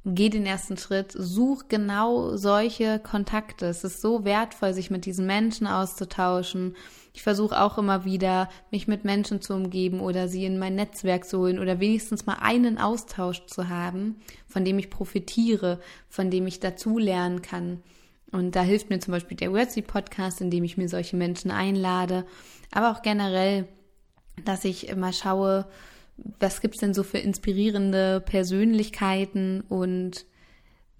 geh 0.05 0.29
den 0.29 0.47
ersten 0.47 0.77
Schritt, 0.77 1.13
such 1.13 1.69
genau 1.69 2.37
solche 2.37 2.99
Kontakte. 2.99 3.67
Es 3.67 3.85
ist 3.85 4.01
so 4.01 4.25
wertvoll, 4.25 4.75
sich 4.75 4.91
mit 4.91 5.07
diesen 5.07 5.27
Menschen 5.27 5.67
auszutauschen. 5.67 6.77
Ich 7.15 7.23
versuche 7.23 7.61
auch 7.61 7.79
immer 7.79 8.05
wieder, 8.05 8.49
mich 8.71 8.89
mit 8.89 9.05
Menschen 9.05 9.41
zu 9.41 9.55
umgeben 9.55 10.01
oder 10.01 10.29
sie 10.29 10.45
in 10.45 10.59
mein 10.59 10.75
Netzwerk 10.75 11.27
zu 11.27 11.39
holen 11.39 11.59
oder 11.59 11.79
wenigstens 11.79 12.27
mal 12.27 12.39
einen 12.41 12.79
Austausch 12.79 13.47
zu 13.47 13.69
haben, 13.69 14.17
von 14.47 14.65
dem 14.65 14.79
ich 14.79 14.91
profitiere, 14.91 15.79
von 16.09 16.31
dem 16.31 16.47
ich 16.47 16.59
dazulernen 16.59 17.43
kann. 17.43 17.83
Und 18.33 18.57
da 18.57 18.63
hilft 18.63 18.89
mir 18.89 18.99
zum 18.99 19.13
Beispiel 19.13 19.37
der 19.37 19.53
Wordsy 19.53 19.83
Podcast, 19.83 20.41
in 20.41 20.51
dem 20.51 20.65
ich 20.65 20.79
mir 20.79 20.89
solche 20.89 21.17
Menschen 21.17 21.51
einlade, 21.51 22.25
aber 22.73 22.91
auch 22.91 23.03
generell, 23.03 23.69
dass 24.45 24.65
ich 24.65 24.89
immer 24.89 25.13
schaue, 25.13 25.67
was 26.17 26.61
gibt's 26.61 26.79
denn 26.79 26.95
so 26.95 27.03
für 27.03 27.19
inspirierende 27.19 28.21
Persönlichkeiten 28.21 29.63
und 29.63 30.27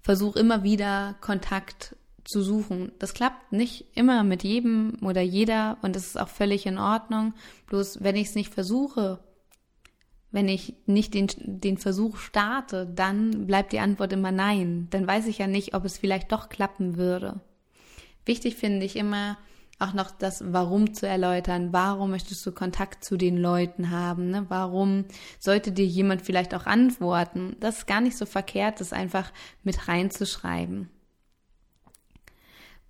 versuche 0.01 0.39
immer 0.39 0.63
wieder 0.63 1.15
Kontakt 1.21 1.95
zu 2.25 2.41
suchen. 2.41 2.91
Das 2.99 3.13
klappt 3.13 3.51
nicht 3.51 3.85
immer 3.95 4.23
mit 4.23 4.43
jedem 4.43 4.97
oder 5.01 5.21
jeder 5.21 5.77
und 5.81 5.95
das 5.95 6.07
ist 6.07 6.19
auch 6.19 6.29
völlig 6.29 6.65
in 6.65 6.77
Ordnung. 6.77 7.33
Bloß 7.67 8.03
wenn 8.03 8.15
ich 8.15 8.29
es 8.29 8.35
nicht 8.35 8.53
versuche, 8.53 9.19
wenn 10.31 10.47
ich 10.47 10.73
nicht 10.85 11.13
den, 11.13 11.27
den 11.37 11.77
Versuch 11.77 12.17
starte, 12.17 12.87
dann 12.87 13.45
bleibt 13.45 13.71
die 13.71 13.79
Antwort 13.79 14.13
immer 14.13 14.31
nein. 14.31 14.87
Dann 14.89 15.05
weiß 15.05 15.27
ich 15.27 15.37
ja 15.37 15.47
nicht, 15.47 15.75
ob 15.75 15.85
es 15.85 15.97
vielleicht 15.97 16.31
doch 16.31 16.49
klappen 16.49 16.97
würde. 16.97 17.39
Wichtig 18.25 18.55
finde 18.55 18.85
ich 18.85 18.95
immer, 18.95 19.37
auch 19.83 19.93
noch 19.93 20.11
das 20.11 20.43
Warum 20.45 20.93
zu 20.93 21.07
erläutern. 21.07 21.73
Warum 21.73 22.11
möchtest 22.11 22.45
du 22.45 22.51
Kontakt 22.51 23.03
zu 23.03 23.17
den 23.17 23.37
Leuten 23.37 23.89
haben? 23.89 24.29
Ne? 24.29 24.45
Warum 24.49 25.05
sollte 25.39 25.71
dir 25.71 25.85
jemand 25.85 26.21
vielleicht 26.21 26.55
auch 26.55 26.65
antworten? 26.65 27.55
Das 27.59 27.79
ist 27.79 27.87
gar 27.87 28.01
nicht 28.01 28.17
so 28.17 28.25
verkehrt, 28.25 28.79
das 28.79 28.93
einfach 28.93 29.31
mit 29.63 29.87
reinzuschreiben. 29.87 30.89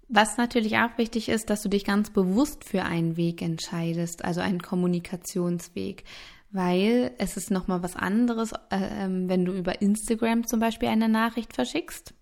Was 0.08 0.38
natürlich 0.38 0.78
auch 0.78 0.98
wichtig 0.98 1.30
ist, 1.30 1.50
dass 1.50 1.64
du 1.64 1.70
dich 1.70 1.86
ganz 1.86 2.12
bewusst 2.12 2.64
für 2.66 2.84
einen 2.84 3.18
Weg 3.18 3.42
entscheidest, 3.42 4.24
also 4.24 4.42
einen 4.42 4.62
Kommunikationsweg, 4.62 6.04
weil 6.52 7.14
es 7.18 7.36
ist 7.36 7.50
nochmal 7.50 7.82
was 7.82 7.96
anderes, 7.96 8.52
äh, 8.70 9.06
ähm, 9.06 9.28
wenn 9.28 9.44
du 9.44 9.54
über 9.54 9.82
Instagram 9.82 10.46
zum 10.46 10.60
Beispiel 10.60 10.90
eine 10.90 11.10
Nachricht 11.10 11.54
verschickst 11.54 12.14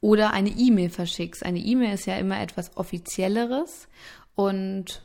oder 0.00 0.32
eine 0.32 0.50
E-Mail 0.50 0.90
verschickst. 0.90 1.44
Eine 1.44 1.58
E-Mail 1.58 1.94
ist 1.94 2.06
ja 2.06 2.16
immer 2.16 2.40
etwas 2.40 2.76
Offizielleres 2.76 3.88
und 4.34 5.02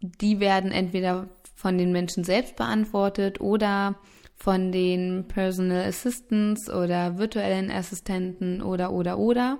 die 0.00 0.40
werden 0.40 0.70
entweder 0.70 1.28
von 1.54 1.78
den 1.78 1.92
Menschen 1.92 2.24
selbst 2.24 2.56
beantwortet 2.56 3.40
oder 3.40 3.96
von 4.36 4.70
den 4.70 5.26
Personal 5.26 5.84
Assistants 5.84 6.70
oder 6.70 7.18
virtuellen 7.18 7.70
Assistenten 7.70 8.62
oder 8.62 8.92
oder 8.92 9.18
oder. 9.18 9.58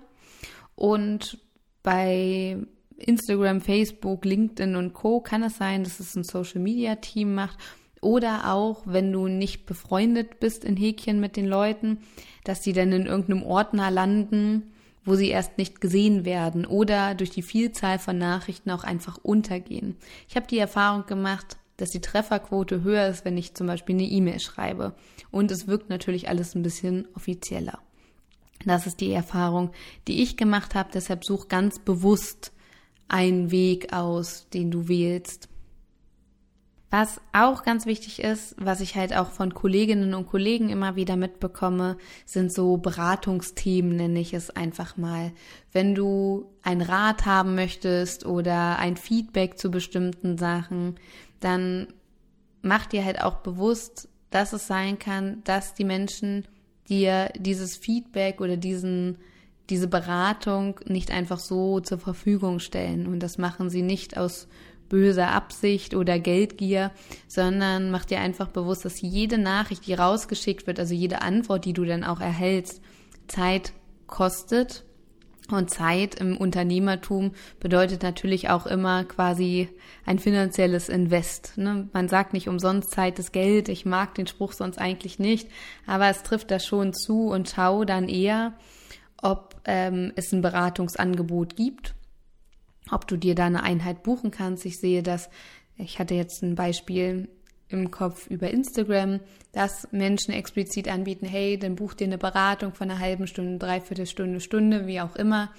Und 0.76 1.38
bei 1.82 2.58
Instagram, 2.96 3.60
Facebook, 3.60 4.24
LinkedIn 4.24 4.76
und 4.76 4.92
Co. 4.92 5.20
kann 5.20 5.42
es 5.42 5.56
sein, 5.56 5.82
dass 5.82 5.98
es 5.98 6.14
ein 6.14 6.24
Social 6.24 6.60
Media 6.60 6.96
Team 6.96 7.34
macht 7.34 7.58
oder 8.00 8.52
auch, 8.52 8.82
wenn 8.84 9.12
du 9.12 9.28
nicht 9.28 9.66
befreundet 9.66 10.40
bist 10.40 10.64
in 10.64 10.76
Häkchen 10.76 11.20
mit 11.20 11.36
den 11.36 11.46
Leuten, 11.46 11.98
dass 12.44 12.62
sie 12.62 12.72
dann 12.72 12.92
in 12.92 13.06
irgendeinem 13.06 13.42
Ordner 13.42 13.90
landen, 13.90 14.72
wo 15.04 15.14
sie 15.14 15.28
erst 15.28 15.58
nicht 15.58 15.80
gesehen 15.80 16.24
werden 16.24 16.66
oder 16.66 17.14
durch 17.14 17.30
die 17.30 17.42
Vielzahl 17.42 17.98
von 17.98 18.18
Nachrichten 18.18 18.70
auch 18.70 18.84
einfach 18.84 19.18
untergehen. 19.22 19.96
Ich 20.28 20.36
habe 20.36 20.46
die 20.46 20.58
Erfahrung 20.58 21.06
gemacht, 21.06 21.56
dass 21.78 21.90
die 21.90 22.00
Trefferquote 22.00 22.82
höher 22.82 23.08
ist, 23.08 23.24
wenn 23.24 23.38
ich 23.38 23.54
zum 23.54 23.66
Beispiel 23.66 23.94
eine 23.94 24.04
E-Mail 24.04 24.40
schreibe. 24.40 24.94
Und 25.30 25.50
es 25.50 25.66
wirkt 25.66 25.88
natürlich 25.88 26.28
alles 26.28 26.54
ein 26.54 26.62
bisschen 26.62 27.06
offizieller. 27.14 27.78
Das 28.66 28.86
ist 28.86 29.00
die 29.00 29.12
Erfahrung, 29.12 29.70
die 30.08 30.22
ich 30.22 30.36
gemacht 30.36 30.74
habe. 30.74 30.90
Deshalb 30.92 31.24
such 31.24 31.48
ganz 31.48 31.78
bewusst 31.78 32.52
einen 33.06 33.50
Weg 33.50 33.92
aus, 33.92 34.48
den 34.52 34.70
du 34.70 34.88
wählst. 34.88 35.48
Was 36.90 37.20
auch 37.34 37.64
ganz 37.64 37.84
wichtig 37.84 38.22
ist, 38.22 38.54
was 38.58 38.80
ich 38.80 38.96
halt 38.96 39.14
auch 39.14 39.30
von 39.30 39.52
Kolleginnen 39.52 40.14
und 40.14 40.26
Kollegen 40.26 40.70
immer 40.70 40.96
wieder 40.96 41.16
mitbekomme, 41.16 41.98
sind 42.24 42.50
so 42.50 42.78
Beratungsthemen, 42.78 43.96
nenne 43.96 44.20
ich 44.20 44.32
es 44.32 44.48
einfach 44.48 44.96
mal. 44.96 45.32
Wenn 45.70 45.94
du 45.94 46.46
einen 46.62 46.80
Rat 46.80 47.26
haben 47.26 47.54
möchtest 47.54 48.24
oder 48.24 48.78
ein 48.78 48.96
Feedback 48.96 49.58
zu 49.58 49.70
bestimmten 49.70 50.38
Sachen, 50.38 50.94
dann 51.40 51.88
mach 52.62 52.86
dir 52.86 53.04
halt 53.04 53.22
auch 53.22 53.36
bewusst, 53.36 54.08
dass 54.30 54.54
es 54.54 54.66
sein 54.66 54.98
kann, 54.98 55.42
dass 55.44 55.74
die 55.74 55.84
Menschen 55.84 56.48
dir 56.88 57.30
dieses 57.38 57.76
Feedback 57.76 58.40
oder 58.40 58.56
diesen 58.56 59.18
diese 59.70 59.88
Beratung 59.88 60.80
nicht 60.86 61.10
einfach 61.10 61.38
so 61.38 61.80
zur 61.80 61.98
Verfügung 61.98 62.58
stellen. 62.58 63.06
Und 63.06 63.20
das 63.20 63.36
machen 63.38 63.68
sie 63.68 63.82
nicht 63.82 64.16
aus 64.16 64.48
böser 64.88 65.28
Absicht 65.28 65.94
oder 65.94 66.18
Geldgier, 66.18 66.90
sondern 67.26 67.90
mach 67.90 68.04
dir 68.04 68.20
einfach 68.20 68.48
bewusst, 68.48 68.84
dass 68.84 69.00
jede 69.00 69.38
Nachricht, 69.38 69.86
die 69.86 69.94
rausgeschickt 69.94 70.66
wird, 70.66 70.78
also 70.78 70.94
jede 70.94 71.22
Antwort, 71.22 71.64
die 71.64 71.72
du 71.72 71.84
dann 71.84 72.04
auch 72.04 72.20
erhältst, 72.20 72.80
Zeit 73.26 73.72
kostet. 74.06 74.84
Und 75.50 75.70
Zeit 75.70 76.16
im 76.16 76.36
Unternehmertum 76.36 77.32
bedeutet 77.58 78.02
natürlich 78.02 78.50
auch 78.50 78.66
immer 78.66 79.04
quasi 79.04 79.70
ein 80.04 80.18
finanzielles 80.18 80.90
Invest. 80.90 81.56
Ne? 81.56 81.88
Man 81.94 82.10
sagt 82.10 82.34
nicht 82.34 82.50
umsonst 82.50 82.90
Zeit 82.90 83.18
ist 83.18 83.32
Geld. 83.32 83.70
Ich 83.70 83.86
mag 83.86 84.14
den 84.14 84.26
Spruch 84.26 84.52
sonst 84.52 84.76
eigentlich 84.76 85.18
nicht, 85.18 85.48
aber 85.86 86.08
es 86.10 86.22
trifft 86.22 86.50
da 86.50 86.60
schon 86.60 86.92
zu 86.92 87.28
und 87.28 87.48
schau 87.48 87.86
dann 87.86 88.10
eher, 88.10 88.52
ob 89.22 89.56
ähm, 89.64 90.12
es 90.16 90.32
ein 90.32 90.42
Beratungsangebot 90.42 91.56
gibt 91.56 91.94
ob 92.90 93.06
du 93.06 93.16
dir 93.16 93.34
da 93.34 93.46
eine 93.46 93.62
Einheit 93.62 94.02
buchen 94.02 94.30
kannst. 94.30 94.64
Ich 94.64 94.78
sehe 94.78 95.02
das, 95.02 95.30
ich 95.76 95.98
hatte 95.98 96.14
jetzt 96.14 96.42
ein 96.42 96.54
Beispiel 96.54 97.28
im 97.68 97.90
Kopf 97.90 98.26
über 98.28 98.50
Instagram, 98.50 99.20
dass 99.52 99.88
Menschen 99.92 100.32
explizit 100.32 100.88
anbieten, 100.88 101.26
hey, 101.26 101.58
dann 101.58 101.76
buch 101.76 101.94
dir 101.94 102.06
eine 102.06 102.18
Beratung 102.18 102.74
von 102.74 102.90
einer 102.90 103.00
halben 103.00 103.26
Stunde, 103.26 103.58
dreiviertel 103.58 104.06
Stunde, 104.06 104.40
Stunde, 104.40 104.86
wie 104.86 105.00
auch 105.00 105.16
immer, 105.16 105.50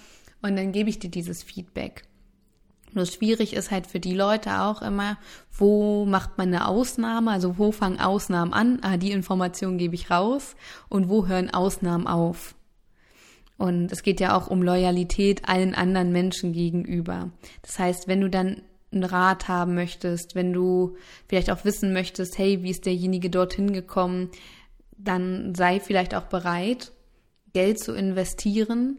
und 0.41 0.55
dann 0.55 0.71
gebe 0.71 0.89
ich 0.89 0.99
dir 0.99 1.09
dieses 1.09 1.43
Feedback. 1.43 2.03
Nur 2.93 3.05
schwierig 3.05 3.53
ist 3.53 3.69
halt 3.69 3.85
für 3.85 3.99
die 3.99 4.15
Leute 4.15 4.61
auch 4.61 4.81
immer, 4.81 5.17
wo 5.51 6.05
macht 6.05 6.37
man 6.37 6.47
eine 6.47 6.67
Ausnahme, 6.67 7.31
also 7.31 7.57
wo 7.59 7.71
fangen 7.71 7.99
Ausnahmen 7.99 8.53
an, 8.53 8.79
ah, 8.81 8.97
die 8.97 9.11
Information 9.11 9.77
gebe 9.77 9.93
ich 9.93 10.09
raus 10.09 10.55
und 10.87 11.07
wo 11.09 11.27
hören 11.27 11.51
Ausnahmen 11.51 12.07
auf. 12.07 12.55
Und 13.59 13.91
es 13.91 14.03
geht 14.03 14.21
ja 14.21 14.37
auch 14.37 14.47
um 14.47 14.63
Loyalität 14.63 15.47
allen 15.47 15.75
anderen 15.75 16.13
Menschen 16.13 16.53
gegenüber. 16.53 17.29
Das 17.61 17.77
heißt, 17.77 18.07
wenn 18.07 18.21
du 18.21 18.29
dann 18.29 18.61
einen 18.91 19.03
Rat 19.03 19.49
haben 19.49 19.75
möchtest, 19.75 20.33
wenn 20.33 20.53
du 20.53 20.95
vielleicht 21.27 21.51
auch 21.51 21.65
wissen 21.65 21.91
möchtest, 21.91 22.37
hey, 22.37 22.63
wie 22.63 22.71
ist 22.71 22.85
derjenige 22.85 23.29
dorthin 23.29 23.73
gekommen, 23.73 24.29
dann 24.97 25.53
sei 25.55 25.81
vielleicht 25.81 26.15
auch 26.15 26.23
bereit, 26.23 26.93
Geld 27.53 27.79
zu 27.79 27.93
investieren, 27.93 28.97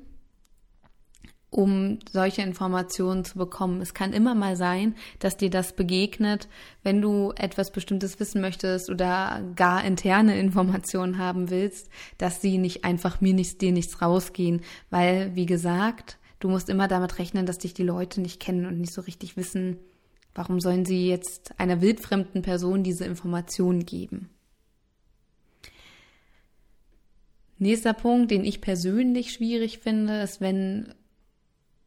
um 1.51 1.99
solche 2.13 2.43
Informationen 2.43 3.25
zu 3.25 3.37
bekommen. 3.37 3.81
Es 3.81 3.93
kann 3.93 4.13
immer 4.13 4.35
mal 4.35 4.57
sein, 4.57 4.95
dass 5.19 5.37
dir 5.37 5.51
das 5.51 5.75
begegnet, 5.75 6.49
wenn 6.85 7.03
du 7.03 7.33
etwas 7.37 7.73
Bestimmtes 7.73 8.21
wissen 8.21 8.41
möchtest 8.41 8.89
oder 8.89 9.43
gar 9.57 9.85
interne 9.85 10.39
Informationen 10.39 11.19
haben 11.19 11.51
willst, 11.51 11.91
dass 12.19 12.41
sie 12.41 12.59
nicht 12.59 12.85
einfach 12.85 13.21
mir 13.21 13.35
nichts, 13.35 13.59
dir 13.59 13.73
nichts 13.73 14.01
rausgehen, 14.01 14.63
weil, 14.91 15.35
wie 15.35 15.47
gesagt, 15.47 16.19
du 16.39 16.49
musst 16.49 16.69
immer 16.69 16.87
damit 16.87 17.19
rechnen, 17.19 17.47
dass 17.47 17.59
dich 17.59 17.75
die 17.75 17.83
Leute 17.83 18.21
nicht 18.21 18.39
kennen 18.39 18.67
und 18.67 18.81
nicht 18.81 18.93
so 18.93 19.01
richtig 19.01 19.37
wissen, 19.37 19.79
warum 20.35 20.61
sollen 20.61 20.85
sie 20.85 21.09
jetzt 21.09 21.59
einer 21.59 21.81
wildfremden 21.81 22.43
Person 22.43 22.85
diese 22.85 23.05
Informationen 23.05 23.85
geben. 23.85 24.31
Nächster 27.59 27.93
Punkt, 27.93 28.31
den 28.31 28.45
ich 28.45 28.63
persönlich 28.63 29.33
schwierig 29.33 29.81
finde, 29.81 30.23
ist, 30.23 30.41
wenn 30.41 30.95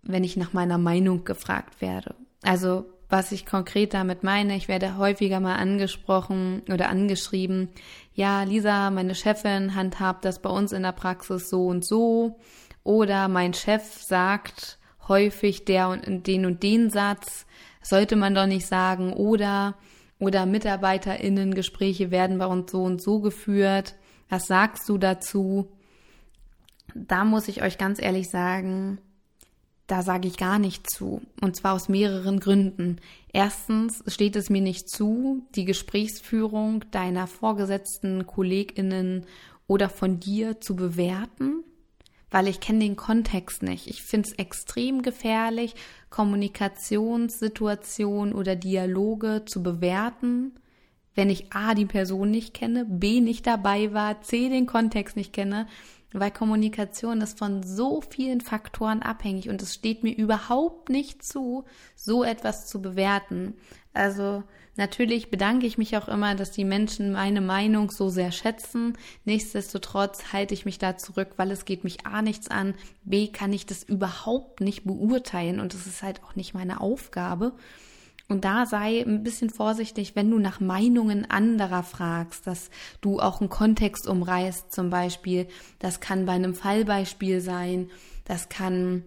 wenn 0.04 0.24
ich 0.24 0.38
nach 0.38 0.54
meiner 0.54 0.78
Meinung 0.78 1.24
gefragt 1.24 1.82
werde. 1.82 2.16
Also 2.44 2.86
was 3.10 3.32
ich 3.32 3.46
konkret 3.46 3.94
damit 3.94 4.24
meine, 4.24 4.56
ich 4.56 4.68
werde 4.68 4.98
häufiger 4.98 5.40
mal 5.40 5.58
angesprochen 5.58 6.64
oder 6.72 6.90
angeschrieben, 6.90 7.70
ja, 8.16 8.42
Lisa, 8.42 8.90
meine 8.90 9.14
Chefin 9.14 9.76
handhabt 9.76 10.26
das 10.26 10.42
bei 10.42 10.50
uns 10.50 10.72
in 10.72 10.82
der 10.84 10.94
Praxis 10.94 11.48
so 11.50 11.68
und 11.68 11.86
so. 11.86 12.40
Oder 12.84 13.28
mein 13.28 13.54
Chef 13.54 14.02
sagt 14.02 14.80
häufig 15.08 15.66
der 15.66 15.90
und 15.90 16.26
den 16.26 16.46
und 16.46 16.64
den 16.64 16.90
Satz, 16.90 17.46
sollte 17.84 18.16
man 18.16 18.34
doch 18.34 18.48
nicht 18.48 18.66
sagen. 18.66 19.14
Oder, 19.14 19.76
oder 20.20 20.46
MitarbeiterInnen-Gespräche 20.46 22.12
werden 22.12 22.40
bei 22.40 22.48
uns 22.48 22.72
so 22.72 22.84
und 22.84 23.02
so 23.02 23.20
geführt. 23.20 23.96
Was 24.30 24.48
sagst 24.48 24.90
du 24.90 24.98
dazu? 24.98 25.72
Da 26.96 27.26
muss 27.26 27.48
ich 27.48 27.62
euch 27.62 27.78
ganz 27.78 28.02
ehrlich 28.02 28.30
sagen, 28.30 29.00
da 29.94 30.02
sage 30.02 30.28
ich 30.28 30.38
gar 30.38 30.58
nicht 30.58 30.90
zu. 30.90 31.22
Und 31.40 31.56
zwar 31.56 31.74
aus 31.74 31.88
mehreren 31.88 32.40
Gründen. 32.40 32.98
Erstens 33.32 34.04
steht 34.08 34.36
es 34.36 34.50
mir 34.50 34.64
nicht 34.64 34.90
zu, 34.90 35.46
die 35.54 35.66
Gesprächsführung 35.66 36.84
deiner 36.90 37.28
Vorgesetzten, 37.28 38.26
Kolleginnen 38.26 39.28
oder 39.68 39.90
von 39.90 40.20
dir 40.20 40.60
zu 40.60 40.76
bewerten, 40.76 41.64
weil 42.32 42.48
ich 42.48 42.60
kenne 42.60 42.80
den 42.80 42.96
Kontext 42.96 43.62
nicht. 43.62 43.86
Ich 43.86 44.02
finde 44.02 44.30
es 44.30 44.34
extrem 44.40 45.04
gefährlich, 45.04 45.76
Kommunikationssituationen 46.10 48.34
oder 48.34 48.56
Dialoge 48.56 49.44
zu 49.46 49.62
bewerten, 49.62 50.54
wenn 51.14 51.30
ich 51.30 51.54
A 51.54 51.76
die 51.76 51.86
Person 51.86 52.32
nicht 52.32 52.56
kenne, 52.56 52.86
B 52.86 53.22
nicht 53.22 53.46
dabei 53.46 53.94
war, 53.94 54.24
C 54.24 54.50
den 54.50 54.66
Kontext 54.66 55.16
nicht 55.16 55.34
kenne 55.34 55.68
weil 56.14 56.32
Kommunikation 56.32 57.22
ist 57.22 57.38
von 57.38 57.64
so 57.64 58.02
vielen 58.02 58.42
Faktoren 58.42 59.02
abhängig 59.02 59.50
und 59.50 59.62
es 59.62 59.74
steht 59.74 60.04
mir 60.04 60.16
überhaupt 60.16 60.90
nicht 60.90 61.24
zu, 61.24 61.66
so 61.96 62.24
etwas 62.24 62.68
zu 62.68 62.82
bewerten. 62.82 63.56
Also 63.94 64.44
natürlich 64.76 65.30
bedanke 65.30 65.66
ich 65.66 65.78
mich 65.78 65.98
auch 65.98 66.08
immer, 66.08 66.36
dass 66.36 66.52
die 66.52 66.66
Menschen 66.66 67.12
meine 67.12 67.42
Meinung 67.42 67.92
so 67.92 68.10
sehr 68.10 68.32
schätzen. 68.32 68.98
Nichtsdestotrotz 69.26 70.34
halte 70.34 70.54
ich 70.54 70.66
mich 70.66 70.80
da 70.80 70.98
zurück, 70.98 71.34
weil 71.38 71.52
es 71.52 71.66
geht 71.66 71.84
mich 71.84 72.06
A 72.06 72.22
nichts 72.22 72.50
an, 72.50 72.74
B 73.04 73.28
kann 73.28 73.54
ich 73.54 73.66
das 73.66 73.84
überhaupt 73.84 74.62
nicht 74.62 74.84
beurteilen 74.84 75.60
und 75.60 75.74
es 75.74 75.88
ist 75.88 76.04
halt 76.04 76.24
auch 76.24 76.36
nicht 76.36 76.54
meine 76.54 76.82
Aufgabe. 76.82 77.54
Und 78.30 78.46
da 78.46 78.66
sei 78.66 79.02
ein 79.02 79.24
bisschen 79.24 79.50
vorsichtig, 79.50 80.16
wenn 80.16 80.32
du 80.32 80.40
nach 80.40 80.60
Meinungen 80.60 81.30
anderer 81.30 81.84
fragst, 81.84 82.48
dass 82.48 82.70
du 83.02 83.20
auch 83.20 83.42
einen 83.42 83.50
Kontext 83.50 84.08
umreißt 84.08 84.72
zum 84.72 84.90
Beispiel. 84.90 85.48
Das 85.80 86.00
kann 86.00 86.26
bei 86.26 86.34
einem 86.34 86.56
Fallbeispiel 86.56 87.42
sein. 87.42 87.90
Das 88.24 88.48
kann, 88.48 89.04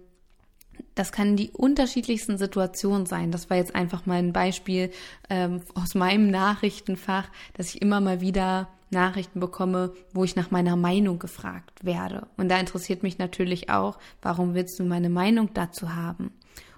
das 0.94 1.12
kann 1.12 1.36
die 1.36 1.50
unterschiedlichsten 1.50 2.36
Situationen 2.36 3.06
sein. 3.06 3.32
Das 3.32 3.48
war 3.48 3.56
jetzt 3.56 3.74
einfach 3.74 4.04
mal 4.04 4.18
ein 4.18 4.34
Beispiel 4.34 4.90
ähm, 5.30 5.62
aus 5.74 5.94
meinem 5.94 6.30
Nachrichtenfach, 6.30 7.28
dass 7.54 7.74
ich 7.74 7.80
immer 7.80 8.00
mal 8.00 8.20
wieder 8.20 8.68
Nachrichten 8.90 9.40
bekomme, 9.40 9.94
wo 10.12 10.24
ich 10.24 10.36
nach 10.36 10.50
meiner 10.50 10.76
Meinung 10.76 11.18
gefragt 11.18 11.84
werde. 11.84 12.28
Und 12.36 12.50
da 12.50 12.60
interessiert 12.60 13.02
mich 13.02 13.18
natürlich 13.18 13.70
auch, 13.70 13.98
warum 14.22 14.54
willst 14.54 14.78
du 14.78 14.84
meine 14.84 15.10
Meinung 15.10 15.50
dazu 15.54 15.94
haben? 15.94 16.32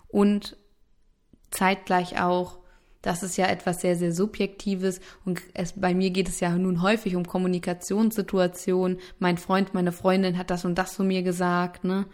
Und 0.06 0.56
zeitgleich 1.50 2.20
auch, 2.20 2.58
das 3.02 3.22
ist 3.22 3.36
ja 3.36 3.46
etwas 3.46 3.80
sehr, 3.80 3.96
sehr 3.96 4.12
Subjektives 4.12 5.00
und 5.24 5.40
es, 5.54 5.72
bei 5.72 5.94
mir 5.94 6.10
geht 6.10 6.28
es 6.28 6.40
ja 6.40 6.50
nun 6.50 6.82
häufig 6.82 7.14
um 7.14 7.26
Kommunikationssituationen. 7.26 8.98
Mein 9.18 9.38
Freund, 9.38 9.72
meine 9.72 9.92
Freundin 9.92 10.36
hat 10.36 10.50
das 10.50 10.64
und 10.64 10.76
das 10.76 10.94
zu 10.94 11.04
mir 11.04 11.22
gesagt, 11.22 11.84
ne? 11.84 12.06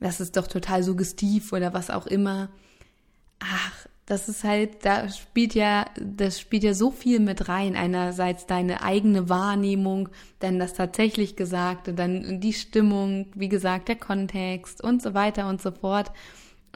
Das 0.00 0.20
ist 0.20 0.36
doch 0.36 0.46
total 0.46 0.82
suggestiv 0.82 1.52
oder 1.52 1.72
was 1.74 1.90
auch 1.90 2.06
immer. 2.06 2.50
Ach, 3.40 3.86
das 4.08 4.28
ist 4.28 4.42
halt, 4.42 4.86
da 4.86 5.08
spielt 5.10 5.54
ja, 5.54 5.84
das 6.00 6.40
spielt 6.40 6.62
ja 6.62 6.72
so 6.72 6.90
viel 6.90 7.20
mit 7.20 7.48
rein. 7.48 7.76
Einerseits 7.76 8.46
deine 8.46 8.82
eigene 8.82 9.28
Wahrnehmung, 9.28 10.08
dann 10.38 10.58
das 10.58 10.72
tatsächlich 10.72 11.36
Gesagte, 11.36 11.92
dann 11.92 12.40
die 12.40 12.54
Stimmung, 12.54 13.26
wie 13.34 13.50
gesagt, 13.50 13.88
der 13.88 13.96
Kontext 13.96 14.82
und 14.82 15.02
so 15.02 15.12
weiter 15.12 15.48
und 15.48 15.60
so 15.60 15.72
fort. 15.72 16.10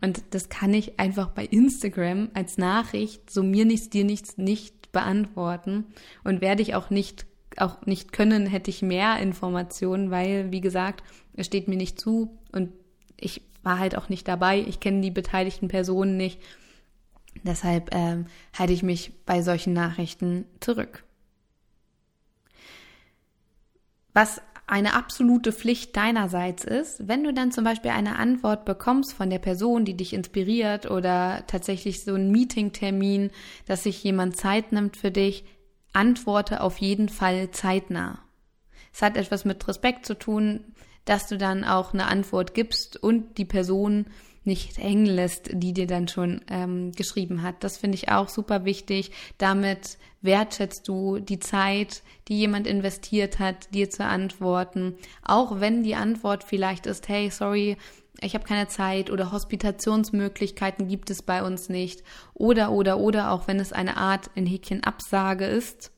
Und 0.01 0.23
das 0.31 0.49
kann 0.49 0.75
ich 0.75 0.99
einfach 0.99 1.31
bei 1.31 1.45
Instagram 1.45 2.31
als 2.35 2.59
Nachricht, 2.59 3.31
so 3.31 3.43
mir 3.43 3.65
nichts, 3.65 3.91
dir 3.91 4.05
nichts, 4.05 4.37
nicht 4.37 4.91
beantworten. 4.93 5.87
Und 6.25 6.41
werde 6.41 6.63
ich 6.63 6.75
auch 6.75 6.91
nicht, 6.91 7.27
auch 7.57 7.85
nicht 7.87 8.13
können, 8.13 8.47
hätte 8.47 8.71
ich 8.71 8.83
mehr 8.83 9.19
Informationen, 9.19 10.11
weil, 10.11 10.51
wie 10.51 10.61
gesagt, 10.61 11.03
es 11.35 11.47
steht 11.47 11.69
mir 11.69 11.77
nicht 11.77 12.01
zu 12.01 12.39
und 12.53 12.73
ich 13.17 13.43
war 13.63 13.79
halt 13.79 13.97
auch 13.97 14.09
nicht 14.09 14.27
dabei. 14.27 14.61
Ich 14.61 14.81
kenne 14.81 15.01
die 15.01 15.11
beteiligten 15.11 15.69
Personen 15.69 16.17
nicht. 16.17 16.41
Deshalb 17.45 17.95
ähm, 17.95 18.27
halte 18.53 18.73
ich 18.73 18.83
mich 18.83 19.13
bei 19.25 19.43
solchen 19.43 19.73
Nachrichten 19.73 20.45
zurück. 20.61 21.05
Was 24.13 24.43
eine 24.67 24.95
absolute 24.95 25.53
Pflicht 25.53 25.97
deinerseits 25.97 26.65
ist, 26.65 27.07
wenn 27.07 27.25
du 27.25 27.33
dann 27.33 27.53
zum 27.53 27.65
Beispiel 27.65 27.91
eine 27.91 28.17
Antwort 28.17 28.65
bekommst 28.65 29.13
von 29.13 29.29
der 29.29 29.39
Person, 29.39 29.85
die 29.85 29.97
dich 29.97 30.13
inspiriert 30.13 30.91
oder 30.91 31.45
tatsächlich 31.47 32.05
so 32.05 32.15
ein 32.15 32.31
Meetingtermin, 32.31 33.31
dass 33.67 33.83
sich 33.83 34.03
jemand 34.03 34.37
Zeit 34.37 34.73
nimmt 34.73 34.97
für 34.97 35.11
dich, 35.11 35.45
antworte 35.93 36.61
auf 36.63 36.79
jeden 36.79 37.09
Fall 37.09 37.51
zeitnah. 37.51 38.21
Es 38.93 39.03
hat 39.03 39.17
etwas 39.17 39.45
mit 39.45 39.67
Respekt 39.69 40.07
zu 40.07 40.15
tun, 40.15 40.65
dass 41.05 41.27
du 41.27 41.37
dann 41.37 41.65
auch 41.65 41.93
eine 41.93 42.07
Antwort 42.07 42.55
gibst 42.55 42.97
und 42.97 43.39
die 43.39 43.45
Person 43.45 44.07
nicht 44.45 44.79
hängen 44.79 45.07
lässt, 45.07 45.51
die 45.53 45.73
dir 45.73 45.87
dann 45.87 46.09
schon 46.09 46.41
ähm, 46.49 46.93
geschrieben 46.93 47.43
hat. 47.43 47.63
Das 47.63 47.79
finde 47.79 47.97
ich 47.97 48.11
auch 48.11 48.29
super 48.29 48.65
wichtig. 48.65 49.13
Damit 49.39 49.99
wertschätzt 50.21 50.87
du 50.89 51.19
die 51.19 51.39
Zeit, 51.39 52.03
die 52.29 52.39
jemand 52.39 52.67
investiert 52.67 53.39
hat, 53.39 53.73
dir 53.75 53.91
zu 53.91 54.05
antworten. 54.05 54.97
Auch 55.23 55.61
wenn 55.61 55.83
die 55.83 55.95
Antwort 55.95 56.45
vielleicht 56.45 56.87
ist, 56.87 57.09
hey, 57.09 57.31
sorry, 57.31 57.77
ich 58.21 58.35
habe 58.35 58.45
keine 58.45 58.69
Zeit 58.69 59.11
oder 59.11 59.33
Hospitationsmöglichkeiten 59.33 60.87
gibt 60.89 61.11
es 61.11 61.23
bei 61.23 61.43
uns 61.43 61.69
nicht. 61.69 62.03
Oder, 62.35 62.71
oder, 62.71 62.99
oder, 62.99 63.33
auch 63.33 63.49
wenn 63.49 63.59
es 63.59 63.73
eine 63.73 63.97
Art 63.97 64.31
in 64.35 64.47
Häkchen 64.47 64.85
Absage 64.85 65.45
ist, 65.45 65.93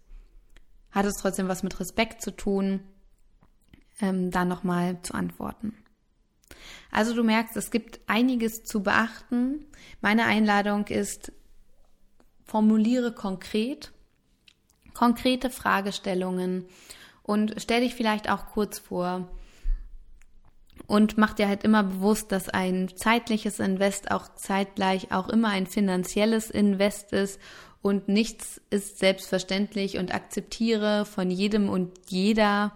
hat 0.90 1.06
es 1.06 1.14
trotzdem 1.14 1.48
was 1.48 1.62
mit 1.62 1.78
Respekt 1.80 2.22
zu 2.22 2.30
tun, 2.30 2.80
ähm, 4.00 4.30
da 4.30 4.44
nochmal 4.44 5.00
zu 5.02 5.14
antworten. 5.14 5.74
Also 6.90 7.14
du 7.14 7.24
merkst, 7.24 7.56
es 7.56 7.70
gibt 7.70 8.00
einiges 8.06 8.64
zu 8.64 8.82
beachten. 8.82 9.66
Meine 10.00 10.26
Einladung 10.26 10.86
ist, 10.86 11.32
formuliere 12.44 13.12
konkret, 13.12 13.92
konkrete 14.92 15.50
Fragestellungen 15.50 16.66
und 17.22 17.54
stell 17.58 17.80
dich 17.80 17.94
vielleicht 17.94 18.30
auch 18.30 18.46
kurz 18.46 18.78
vor 18.78 19.28
und 20.86 21.18
mach 21.18 21.34
dir 21.34 21.48
halt 21.48 21.64
immer 21.64 21.82
bewusst, 21.82 22.30
dass 22.32 22.48
ein 22.48 22.94
zeitliches 22.96 23.58
Invest 23.58 24.10
auch 24.10 24.34
zeitgleich 24.34 25.12
auch 25.12 25.28
immer 25.28 25.48
ein 25.48 25.66
finanzielles 25.66 26.50
Invest 26.50 27.12
ist 27.12 27.40
und 27.80 28.08
nichts 28.08 28.60
ist 28.70 28.98
selbstverständlich 28.98 29.98
und 29.98 30.14
akzeptiere 30.14 31.04
von 31.04 31.30
jedem 31.30 31.68
und 31.68 31.90
jeder 32.08 32.72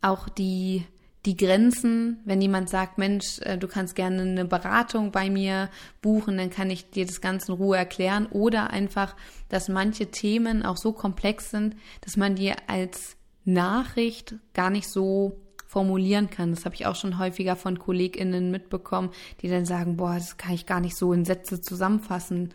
auch 0.00 0.28
die 0.28 0.84
die 1.26 1.36
Grenzen, 1.36 2.20
wenn 2.24 2.40
jemand 2.40 2.70
sagt, 2.70 2.96
Mensch, 2.96 3.40
äh, 3.40 3.58
du 3.58 3.68
kannst 3.68 3.94
gerne 3.94 4.22
eine 4.22 4.44
Beratung 4.46 5.12
bei 5.12 5.28
mir 5.28 5.68
buchen, 6.00 6.38
dann 6.38 6.50
kann 6.50 6.70
ich 6.70 6.90
dir 6.90 7.04
das 7.04 7.20
Ganze 7.20 7.52
in 7.52 7.58
Ruhe 7.58 7.76
erklären. 7.76 8.26
Oder 8.26 8.70
einfach, 8.70 9.14
dass 9.48 9.68
manche 9.68 10.10
Themen 10.10 10.64
auch 10.64 10.78
so 10.78 10.92
komplex 10.92 11.50
sind, 11.50 11.76
dass 12.00 12.16
man 12.16 12.36
die 12.36 12.52
als 12.66 13.16
Nachricht 13.44 14.36
gar 14.54 14.70
nicht 14.70 14.88
so 14.88 15.40
formulieren 15.66 16.30
kann. 16.30 16.50
Das 16.50 16.64
habe 16.64 16.74
ich 16.74 16.86
auch 16.86 16.96
schon 16.96 17.18
häufiger 17.18 17.54
von 17.54 17.78
KollegInnen 17.78 18.50
mitbekommen, 18.50 19.10
die 19.40 19.48
dann 19.48 19.66
sagen, 19.66 19.96
boah, 19.96 20.14
das 20.14 20.36
kann 20.36 20.54
ich 20.54 20.66
gar 20.66 20.80
nicht 20.80 20.96
so 20.96 21.12
in 21.12 21.24
Sätze 21.24 21.60
zusammenfassen. 21.60 22.54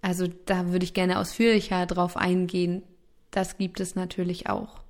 Also 0.00 0.26
da 0.46 0.70
würde 0.70 0.84
ich 0.84 0.94
gerne 0.94 1.18
ausführlicher 1.18 1.86
drauf 1.86 2.16
eingehen. 2.16 2.82
Das 3.30 3.58
gibt 3.58 3.80
es 3.80 3.96
natürlich 3.96 4.48
auch. 4.48 4.85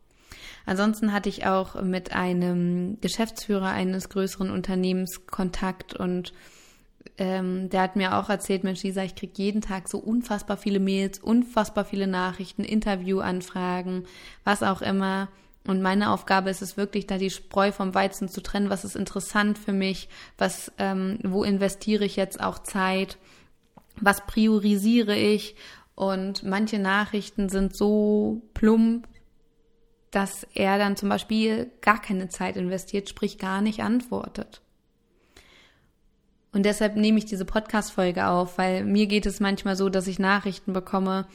Ansonsten 0.67 1.13
hatte 1.13 1.29
ich 1.29 1.47
auch 1.47 1.81
mit 1.81 2.13
einem 2.13 2.99
Geschäftsführer 3.01 3.71
eines 3.71 4.09
größeren 4.09 4.51
Unternehmens 4.51 5.27
Kontakt 5.27 5.95
und 5.95 6.33
ähm, 7.19 7.71
der 7.71 7.83
hat 7.83 7.97
mir 7.97 8.17
auch 8.17 8.29
erzählt, 8.29 8.65
Mensch, 8.65 8.83
Lisa, 8.83 9.03
ich 9.03 9.15
kriege 9.15 9.33
jeden 9.37 9.61
Tag 9.61 9.89
so 9.89 9.99
unfassbar 9.99 10.57
viele 10.57 10.81
Mails, 10.81 11.19
unfassbar 11.19 11.85
viele 11.85 12.09
Nachrichten, 12.09 12.65
Interviewanfragen, 12.65 14.07
was 14.45 14.63
auch 14.63 14.83
immer. 14.83 15.29
Und 15.67 15.83
meine 15.83 16.11
Aufgabe 16.11 16.51
ist 16.51 16.63
es 16.63 16.77
wirklich, 16.77 17.07
da 17.07 17.17
die 17.17 17.31
Spreu 17.31 17.73
vom 17.73 17.95
Weizen 17.95 18.29
zu 18.29 18.41
trennen. 18.41 18.71
Was 18.71 18.85
ist 18.85 18.97
interessant 18.97 19.59
für 19.59 19.73
mich? 19.73 20.09
Was, 20.37 20.71
ähm, 20.79 21.19
wo 21.25 21.43
investiere 21.43 22.05
ich 22.05 22.17
jetzt 22.17 22.41
auch 22.41 22.59
Zeit? 22.59 23.19
Was 24.01 24.27
priorisiere 24.27 25.17
ich? 25.17 25.57
Und 25.95 26.43
manche 26.43 26.79
Nachrichten 26.79 27.49
sind 27.49 27.75
so 27.75 28.43
plump, 28.53 29.09
dass 30.11 30.47
er 30.55 30.79
dann 30.79 30.97
zum 30.97 31.09
Beispiel 31.09 31.71
gar 31.81 32.01
keine 32.01 32.29
Zeit 32.29 32.57
investiert, 32.57 33.09
sprich 33.09 33.39
gar 33.39 33.61
nicht 33.61 33.81
antwortet. 33.81 34.61
Und 36.53 36.65
deshalb 36.65 36.97
nehme 36.97 37.19
ich 37.19 37.27
diese 37.27 37.45
Podcast-Folge 37.45 38.29
auf, 38.29 38.57
weil 38.57 38.85
mir 38.85 39.07
geht 39.07 39.27
es 39.27 39.41
manchmal 39.41 39.77
so, 39.77 39.91
dass 39.91 40.07
ich 40.07 40.19
Nachrichten 40.19 40.73
bekomme 40.73 41.27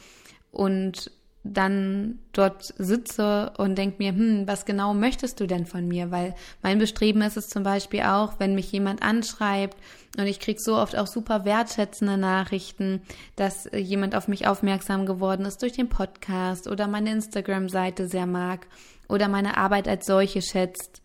und 0.52 1.12
dann 1.44 2.20
dort 2.34 2.74
sitze 2.78 3.54
und 3.58 3.78
denke 3.78 3.98
mir, 4.00 4.12
hm, 4.12 4.48
was 4.48 4.66
genau 4.66 4.94
möchtest 4.94 5.40
du 5.40 5.48
denn 5.48 5.66
von 5.66 5.88
mir? 5.88 6.12
Weil 6.12 6.36
mein 6.62 6.80
Bestreben 6.80 7.22
ist 7.22 7.38
es 7.38 7.50
zum 7.50 7.64
Beispiel 7.64 8.02
auch, 8.02 8.40
wenn 8.40 8.56
mich 8.56 8.72
jemand 8.72 9.02
anschreibt 9.02 9.78
und 10.18 10.28
ich 10.28 10.40
krieg 10.40 10.60
so 10.60 10.76
oft 10.78 10.98
auch 10.98 11.08
super 11.08 11.46
wertschätzende 11.46 12.18
Nachrichten, 12.18 13.02
dass 13.36 13.70
jemand 13.74 14.16
auf 14.16 14.28
mich 14.28 14.46
aufmerksam 14.46 15.06
geworden 15.06 15.46
ist 15.46 15.62
durch 15.62 15.74
den 15.74 15.90
Podcast 15.90 16.68
oder 16.68 16.88
meine 16.88 17.12
Instagram-Seite 17.12 18.08
sehr 18.08 18.26
mag 18.26 18.68
oder 19.08 19.30
meine 19.30 19.58
Arbeit 19.58 19.88
als 19.88 20.06
solche 20.06 20.42
schätzt. 20.42 21.02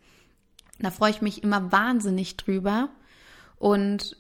Da 0.81 0.91
freue 0.91 1.11
ich 1.11 1.23
mich 1.23 1.43
immer 1.43 1.71
wahnsinnig 1.71 2.37
drüber 2.37 2.89
und 3.59 4.17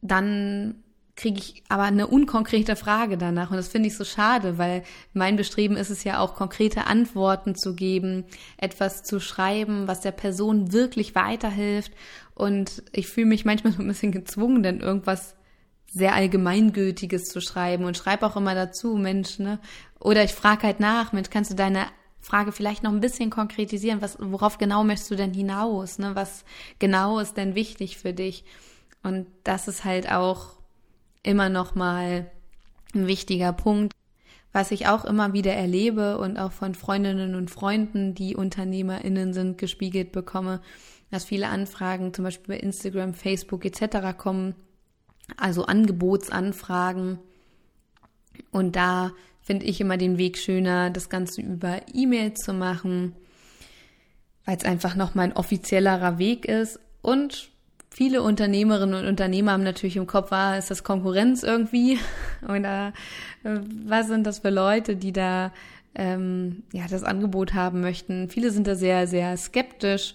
dann 0.00 0.82
kriege 1.16 1.38
ich 1.38 1.62
aber 1.68 1.82
eine 1.84 2.06
unkonkrete 2.06 2.76
Frage 2.76 3.18
danach. 3.18 3.50
Und 3.50 3.56
das 3.56 3.68
finde 3.68 3.88
ich 3.88 3.96
so 3.96 4.04
schade, 4.04 4.58
weil 4.58 4.82
mein 5.12 5.36
Bestreben 5.36 5.76
ist 5.76 5.90
es 5.90 6.04
ja 6.04 6.18
auch, 6.20 6.34
konkrete 6.34 6.86
Antworten 6.86 7.54
zu 7.54 7.74
geben, 7.74 8.24
etwas 8.56 9.02
zu 9.02 9.20
schreiben, 9.20 9.86
was 9.86 10.00
der 10.00 10.12
Person 10.12 10.72
wirklich 10.72 11.14
weiterhilft. 11.14 11.92
Und 12.34 12.82
ich 12.92 13.08
fühle 13.08 13.26
mich 13.26 13.44
manchmal 13.44 13.72
so 13.72 13.82
ein 13.82 13.88
bisschen 13.88 14.12
gezwungen, 14.12 14.62
denn 14.62 14.80
irgendwas 14.80 15.34
sehr 15.92 16.14
allgemeingültiges 16.14 17.24
zu 17.24 17.40
schreiben 17.40 17.84
und 17.84 17.96
schreibe 17.96 18.24
auch 18.26 18.36
immer 18.36 18.54
dazu, 18.54 18.96
Mensch, 18.96 19.40
ne? 19.40 19.58
Oder 19.98 20.24
ich 20.24 20.32
frage 20.32 20.62
halt 20.62 20.80
nach, 20.80 21.12
Mensch, 21.12 21.30
kannst 21.30 21.50
du 21.50 21.56
deine 21.56 21.86
Frage 22.20 22.52
vielleicht 22.52 22.82
noch 22.82 22.92
ein 22.92 23.00
bisschen 23.00 23.30
konkretisieren? 23.30 24.00
Was, 24.00 24.16
worauf 24.20 24.58
genau 24.58 24.84
möchtest 24.84 25.10
du 25.10 25.16
denn 25.16 25.34
hinaus? 25.34 25.98
Ne? 25.98 26.14
Was 26.14 26.44
genau 26.78 27.18
ist 27.18 27.36
denn 27.36 27.54
wichtig 27.54 27.98
für 27.98 28.12
dich? 28.12 28.44
Und 29.02 29.26
das 29.44 29.68
ist 29.68 29.84
halt 29.84 30.10
auch 30.10 30.59
immer 31.22 31.48
noch 31.48 31.74
mal 31.74 32.30
ein 32.94 33.06
wichtiger 33.06 33.52
Punkt, 33.52 33.94
was 34.52 34.70
ich 34.70 34.88
auch 34.88 35.04
immer 35.04 35.32
wieder 35.32 35.52
erlebe 35.52 36.18
und 36.18 36.36
auch 36.38 36.52
von 36.52 36.74
Freundinnen 36.74 37.34
und 37.34 37.50
Freunden, 37.50 38.14
die 38.14 38.34
UnternehmerInnen 38.34 39.32
sind, 39.32 39.58
gespiegelt 39.58 40.12
bekomme, 40.12 40.60
dass 41.10 41.24
viele 41.24 41.48
Anfragen 41.48 42.12
zum 42.14 42.24
Beispiel 42.24 42.56
bei 42.56 42.60
Instagram, 42.60 43.14
Facebook 43.14 43.64
etc. 43.64 44.16
kommen, 44.16 44.54
also 45.36 45.66
Angebotsanfragen. 45.66 47.18
Und 48.50 48.74
da 48.76 49.12
finde 49.42 49.66
ich 49.66 49.80
immer 49.80 49.96
den 49.96 50.18
Weg 50.18 50.38
schöner, 50.38 50.90
das 50.90 51.08
Ganze 51.08 51.42
über 51.42 51.80
E-Mail 51.92 52.34
zu 52.34 52.52
machen, 52.52 53.14
weil 54.44 54.56
es 54.56 54.64
einfach 54.64 54.96
nochmal 54.96 55.26
ein 55.26 55.36
offiziellerer 55.36 56.18
Weg 56.18 56.46
ist 56.46 56.80
und 57.02 57.50
viele 57.90 58.22
Unternehmerinnen 58.22 58.94
und 58.94 59.06
Unternehmer 59.06 59.52
haben 59.52 59.64
natürlich 59.64 59.96
im 59.96 60.06
Kopf, 60.06 60.32
ah, 60.32 60.56
ist 60.56 60.70
das 60.70 60.84
Konkurrenz 60.84 61.42
irgendwie? 61.42 61.98
Oder 62.48 62.92
äh, 63.44 63.60
was 63.86 64.08
sind 64.08 64.26
das 64.26 64.40
für 64.40 64.50
Leute, 64.50 64.96
die 64.96 65.12
da 65.12 65.52
ähm, 65.94 66.62
ja 66.72 66.84
das 66.88 67.02
Angebot 67.02 67.54
haben 67.54 67.80
möchten? 67.80 68.28
Viele 68.28 68.50
sind 68.50 68.66
da 68.66 68.74
sehr, 68.74 69.06
sehr 69.06 69.36
skeptisch. 69.36 70.14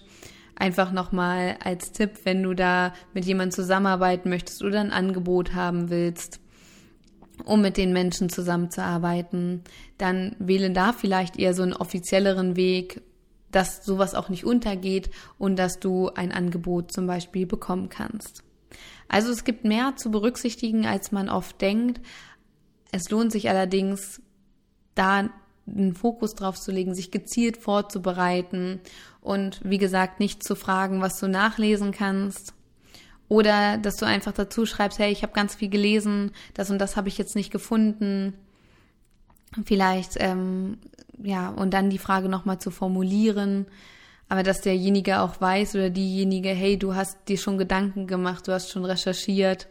Einfach 0.58 0.90
nochmal 0.90 1.56
als 1.62 1.92
Tipp, 1.92 2.12
wenn 2.24 2.42
du 2.42 2.54
da 2.54 2.94
mit 3.12 3.26
jemandem 3.26 3.52
zusammenarbeiten 3.52 4.30
möchtest 4.30 4.64
oder 4.64 4.80
ein 4.80 4.90
Angebot 4.90 5.54
haben 5.54 5.90
willst, 5.90 6.40
um 7.44 7.60
mit 7.60 7.76
den 7.76 7.92
Menschen 7.92 8.30
zusammenzuarbeiten, 8.30 9.62
dann 9.98 10.34
wähle 10.38 10.70
da 10.70 10.94
vielleicht 10.94 11.38
eher 11.38 11.52
so 11.52 11.62
einen 11.62 11.74
offizielleren 11.74 12.56
Weg, 12.56 13.02
dass 13.50 13.84
sowas 13.84 14.14
auch 14.14 14.28
nicht 14.28 14.44
untergeht 14.44 15.10
und 15.38 15.56
dass 15.56 15.78
du 15.78 16.10
ein 16.10 16.32
Angebot 16.32 16.92
zum 16.92 17.06
Beispiel 17.06 17.46
bekommen 17.46 17.88
kannst. 17.88 18.42
Also 19.08 19.30
es 19.30 19.44
gibt 19.44 19.64
mehr 19.64 19.94
zu 19.96 20.10
berücksichtigen, 20.10 20.86
als 20.86 21.12
man 21.12 21.28
oft 21.28 21.60
denkt. 21.60 22.00
Es 22.92 23.10
lohnt 23.10 23.32
sich 23.32 23.48
allerdings, 23.48 24.20
da 24.94 25.30
einen 25.68 25.94
Fokus 25.94 26.34
drauf 26.34 26.58
zu 26.60 26.70
legen, 26.70 26.94
sich 26.94 27.10
gezielt 27.10 27.56
vorzubereiten 27.56 28.80
und 29.20 29.60
wie 29.64 29.78
gesagt 29.78 30.20
nicht 30.20 30.44
zu 30.44 30.54
fragen, 30.54 31.00
was 31.00 31.18
du 31.18 31.28
nachlesen 31.28 31.92
kannst. 31.92 32.54
Oder 33.28 33.76
dass 33.78 33.96
du 33.96 34.06
einfach 34.06 34.32
dazu 34.32 34.66
schreibst, 34.66 35.00
hey, 35.00 35.10
ich 35.10 35.22
habe 35.22 35.32
ganz 35.32 35.56
viel 35.56 35.68
gelesen, 35.68 36.30
das 36.54 36.70
und 36.70 36.78
das 36.78 36.96
habe 36.96 37.08
ich 37.08 37.18
jetzt 37.18 37.34
nicht 37.34 37.50
gefunden. 37.50 38.34
Vielleicht 39.64 40.16
ähm, 40.18 40.78
ja, 41.22 41.48
und 41.50 41.72
dann 41.72 41.90
die 41.90 41.98
Frage 41.98 42.28
nochmal 42.28 42.58
zu 42.58 42.70
formulieren, 42.70 43.66
aber 44.28 44.42
dass 44.42 44.60
derjenige 44.60 45.20
auch 45.20 45.40
weiß 45.40 45.74
oder 45.76 45.90
diejenige, 45.90 46.50
hey, 46.50 46.78
du 46.78 46.94
hast 46.94 47.28
dir 47.28 47.38
schon 47.38 47.58
Gedanken 47.58 48.06
gemacht, 48.06 48.48
du 48.48 48.52
hast 48.52 48.70
schon 48.70 48.84
recherchiert. 48.84 49.68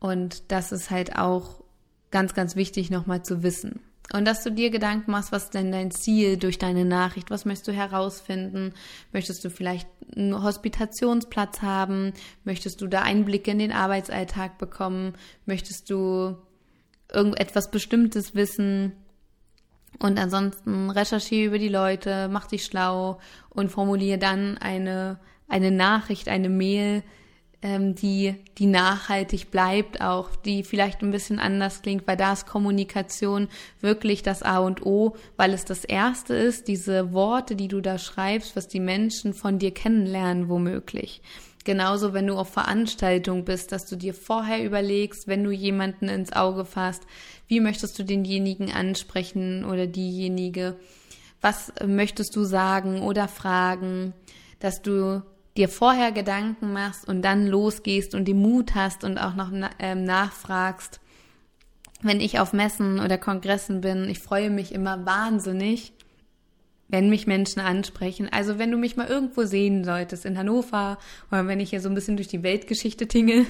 Und 0.00 0.50
das 0.50 0.72
ist 0.72 0.90
halt 0.90 1.16
auch 1.16 1.62
ganz, 2.10 2.34
ganz 2.34 2.56
wichtig 2.56 2.90
nochmal 2.90 3.22
zu 3.22 3.42
wissen. 3.42 3.80
Und 4.14 4.24
dass 4.24 4.42
du 4.42 4.50
dir 4.50 4.70
Gedanken 4.70 5.10
machst, 5.10 5.32
was 5.32 5.50
denn 5.50 5.70
dein 5.70 5.90
Ziel 5.90 6.38
durch 6.38 6.56
deine 6.56 6.86
Nachricht? 6.86 7.30
Was 7.30 7.44
möchtest 7.44 7.68
du 7.68 7.72
herausfinden? 7.72 8.72
Möchtest 9.12 9.44
du 9.44 9.50
vielleicht 9.50 9.86
einen 10.16 10.42
Hospitationsplatz 10.42 11.60
haben? 11.60 12.14
Möchtest 12.44 12.80
du 12.80 12.86
da 12.86 13.02
Einblicke 13.02 13.50
in 13.50 13.58
den 13.58 13.72
Arbeitsalltag 13.72 14.56
bekommen? 14.56 15.12
Möchtest 15.44 15.90
du 15.90 16.38
irgendetwas 17.12 17.70
Bestimmtes 17.70 18.34
wissen? 18.34 18.92
Und 19.98 20.18
ansonsten 20.18 20.90
recherchiere 20.90 21.48
über 21.48 21.58
die 21.58 21.68
Leute, 21.68 22.28
mach 22.28 22.46
dich 22.46 22.64
schlau 22.64 23.18
und 23.50 23.70
formuliere 23.70 24.18
dann 24.18 24.58
eine, 24.58 25.18
eine 25.48 25.70
Nachricht, 25.70 26.28
eine 26.28 26.48
Mail, 26.48 27.02
ähm, 27.60 27.94
die, 27.96 28.34
die 28.58 28.66
nachhaltig 28.66 29.50
bleibt 29.50 30.00
auch, 30.00 30.36
die 30.36 30.62
vielleicht 30.62 31.02
ein 31.02 31.10
bisschen 31.10 31.40
anders 31.40 31.82
klingt, 31.82 32.06
weil 32.06 32.16
da 32.16 32.32
ist 32.32 32.46
Kommunikation 32.46 33.48
wirklich 33.80 34.22
das 34.22 34.42
A 34.44 34.58
und 34.58 34.86
O, 34.86 35.16
weil 35.36 35.52
es 35.52 35.64
das 35.64 35.84
erste 35.84 36.34
ist, 36.34 36.68
diese 36.68 37.12
Worte, 37.12 37.56
die 37.56 37.68
du 37.68 37.80
da 37.80 37.98
schreibst, 37.98 38.54
was 38.54 38.68
die 38.68 38.80
Menschen 38.80 39.34
von 39.34 39.58
dir 39.58 39.72
kennenlernen, 39.72 40.48
womöglich. 40.48 41.20
Genauso, 41.64 42.14
wenn 42.14 42.26
du 42.26 42.34
auf 42.34 42.50
Veranstaltung 42.52 43.44
bist, 43.44 43.72
dass 43.72 43.86
du 43.86 43.96
dir 43.96 44.14
vorher 44.14 44.64
überlegst, 44.64 45.28
wenn 45.28 45.44
du 45.44 45.50
jemanden 45.50 46.08
ins 46.08 46.32
Auge 46.32 46.64
fasst, 46.64 47.02
wie 47.46 47.60
möchtest 47.60 47.98
du 47.98 48.04
denjenigen 48.04 48.72
ansprechen 48.72 49.64
oder 49.64 49.86
diejenige? 49.86 50.76
Was 51.40 51.72
möchtest 51.84 52.34
du 52.36 52.44
sagen 52.44 53.02
oder 53.02 53.28
fragen? 53.28 54.14
Dass 54.60 54.82
du 54.82 55.22
dir 55.56 55.68
vorher 55.68 56.12
Gedanken 56.12 56.72
machst 56.72 57.06
und 57.06 57.22
dann 57.22 57.46
losgehst 57.46 58.14
und 58.14 58.26
den 58.26 58.40
Mut 58.40 58.74
hast 58.74 59.04
und 59.04 59.18
auch 59.18 59.34
noch 59.34 59.50
ähm, 59.78 60.04
nachfragst. 60.04 61.00
Wenn 62.00 62.20
ich 62.20 62.38
auf 62.38 62.52
Messen 62.52 63.00
oder 63.00 63.18
Kongressen 63.18 63.80
bin, 63.80 64.08
ich 64.08 64.20
freue 64.20 64.50
mich 64.50 64.72
immer 64.72 65.04
wahnsinnig, 65.04 65.92
wenn 66.88 67.10
mich 67.10 67.26
Menschen 67.26 67.60
ansprechen. 67.60 68.28
Also 68.30 68.58
wenn 68.58 68.70
du 68.70 68.78
mich 68.78 68.96
mal 68.96 69.06
irgendwo 69.06 69.44
sehen 69.44 69.84
solltest, 69.84 70.24
in 70.24 70.38
Hannover 70.38 70.98
oder 71.30 71.46
wenn 71.46 71.60
ich 71.60 71.70
hier 71.70 71.80
so 71.80 71.88
ein 71.88 71.94
bisschen 71.94 72.16
durch 72.16 72.28
die 72.28 72.42
Weltgeschichte 72.42 73.06
tingle, 73.06 73.46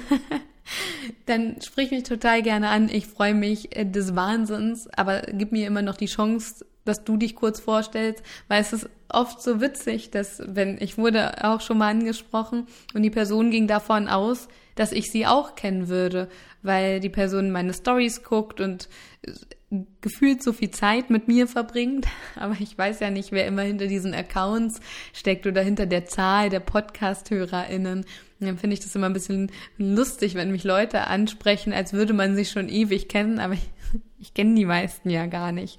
dann 1.26 1.60
sprich 1.62 1.90
mich 1.90 2.02
total 2.02 2.42
gerne 2.42 2.68
an. 2.68 2.88
Ich 2.88 3.06
freue 3.06 3.34
mich 3.34 3.76
äh, 3.76 3.84
des 3.84 4.14
Wahnsinns, 4.16 4.88
aber 4.94 5.22
gib 5.32 5.52
mir 5.52 5.66
immer 5.66 5.82
noch 5.82 5.96
die 5.96 6.06
Chance, 6.06 6.66
dass 6.84 7.04
du 7.04 7.16
dich 7.16 7.36
kurz 7.36 7.60
vorstellst, 7.60 8.22
weil 8.48 8.60
es 8.60 8.72
ist 8.72 8.88
oft 9.08 9.42
so 9.42 9.60
witzig, 9.60 10.10
dass 10.10 10.42
wenn 10.46 10.78
ich 10.80 10.98
wurde 10.98 11.44
auch 11.44 11.60
schon 11.60 11.78
mal 11.78 11.90
angesprochen 11.90 12.66
und 12.94 13.02
die 13.02 13.10
Person 13.10 13.50
ging 13.50 13.66
davon 13.66 14.08
aus, 14.08 14.48
dass 14.78 14.92
ich 14.92 15.10
sie 15.10 15.26
auch 15.26 15.54
kennen 15.54 15.88
würde, 15.88 16.28
weil 16.62 17.00
die 17.00 17.08
Person 17.08 17.50
meine 17.50 17.74
Stories 17.74 18.22
guckt 18.22 18.60
und 18.60 18.88
gefühlt 20.00 20.42
so 20.42 20.52
viel 20.52 20.70
Zeit 20.70 21.10
mit 21.10 21.28
mir 21.28 21.46
verbringt, 21.46 22.06
aber 22.36 22.56
ich 22.58 22.76
weiß 22.76 23.00
ja 23.00 23.10
nicht, 23.10 23.32
wer 23.32 23.46
immer 23.46 23.62
hinter 23.62 23.86
diesen 23.86 24.14
Accounts 24.14 24.80
steckt 25.12 25.46
oder 25.46 25.62
hinter 25.62 25.86
der 25.86 26.06
Zahl 26.06 26.48
der 26.48 26.60
Podcast-HörerInnen. 26.60 28.06
Dann 28.40 28.58
finde 28.58 28.74
ich 28.74 28.80
das 28.80 28.94
immer 28.94 29.06
ein 29.06 29.12
bisschen 29.12 29.50
lustig, 29.76 30.34
wenn 30.36 30.52
mich 30.52 30.64
Leute 30.64 31.08
ansprechen, 31.08 31.72
als 31.72 31.92
würde 31.92 32.12
man 32.12 32.36
sich 32.36 32.50
schon 32.50 32.68
ewig 32.68 33.08
kennen, 33.08 33.40
aber 33.40 33.54
ich, 33.54 33.68
ich 34.18 34.32
kenne 34.32 34.54
die 34.54 34.64
meisten 34.64 35.10
ja 35.10 35.26
gar 35.26 35.52
nicht. 35.52 35.78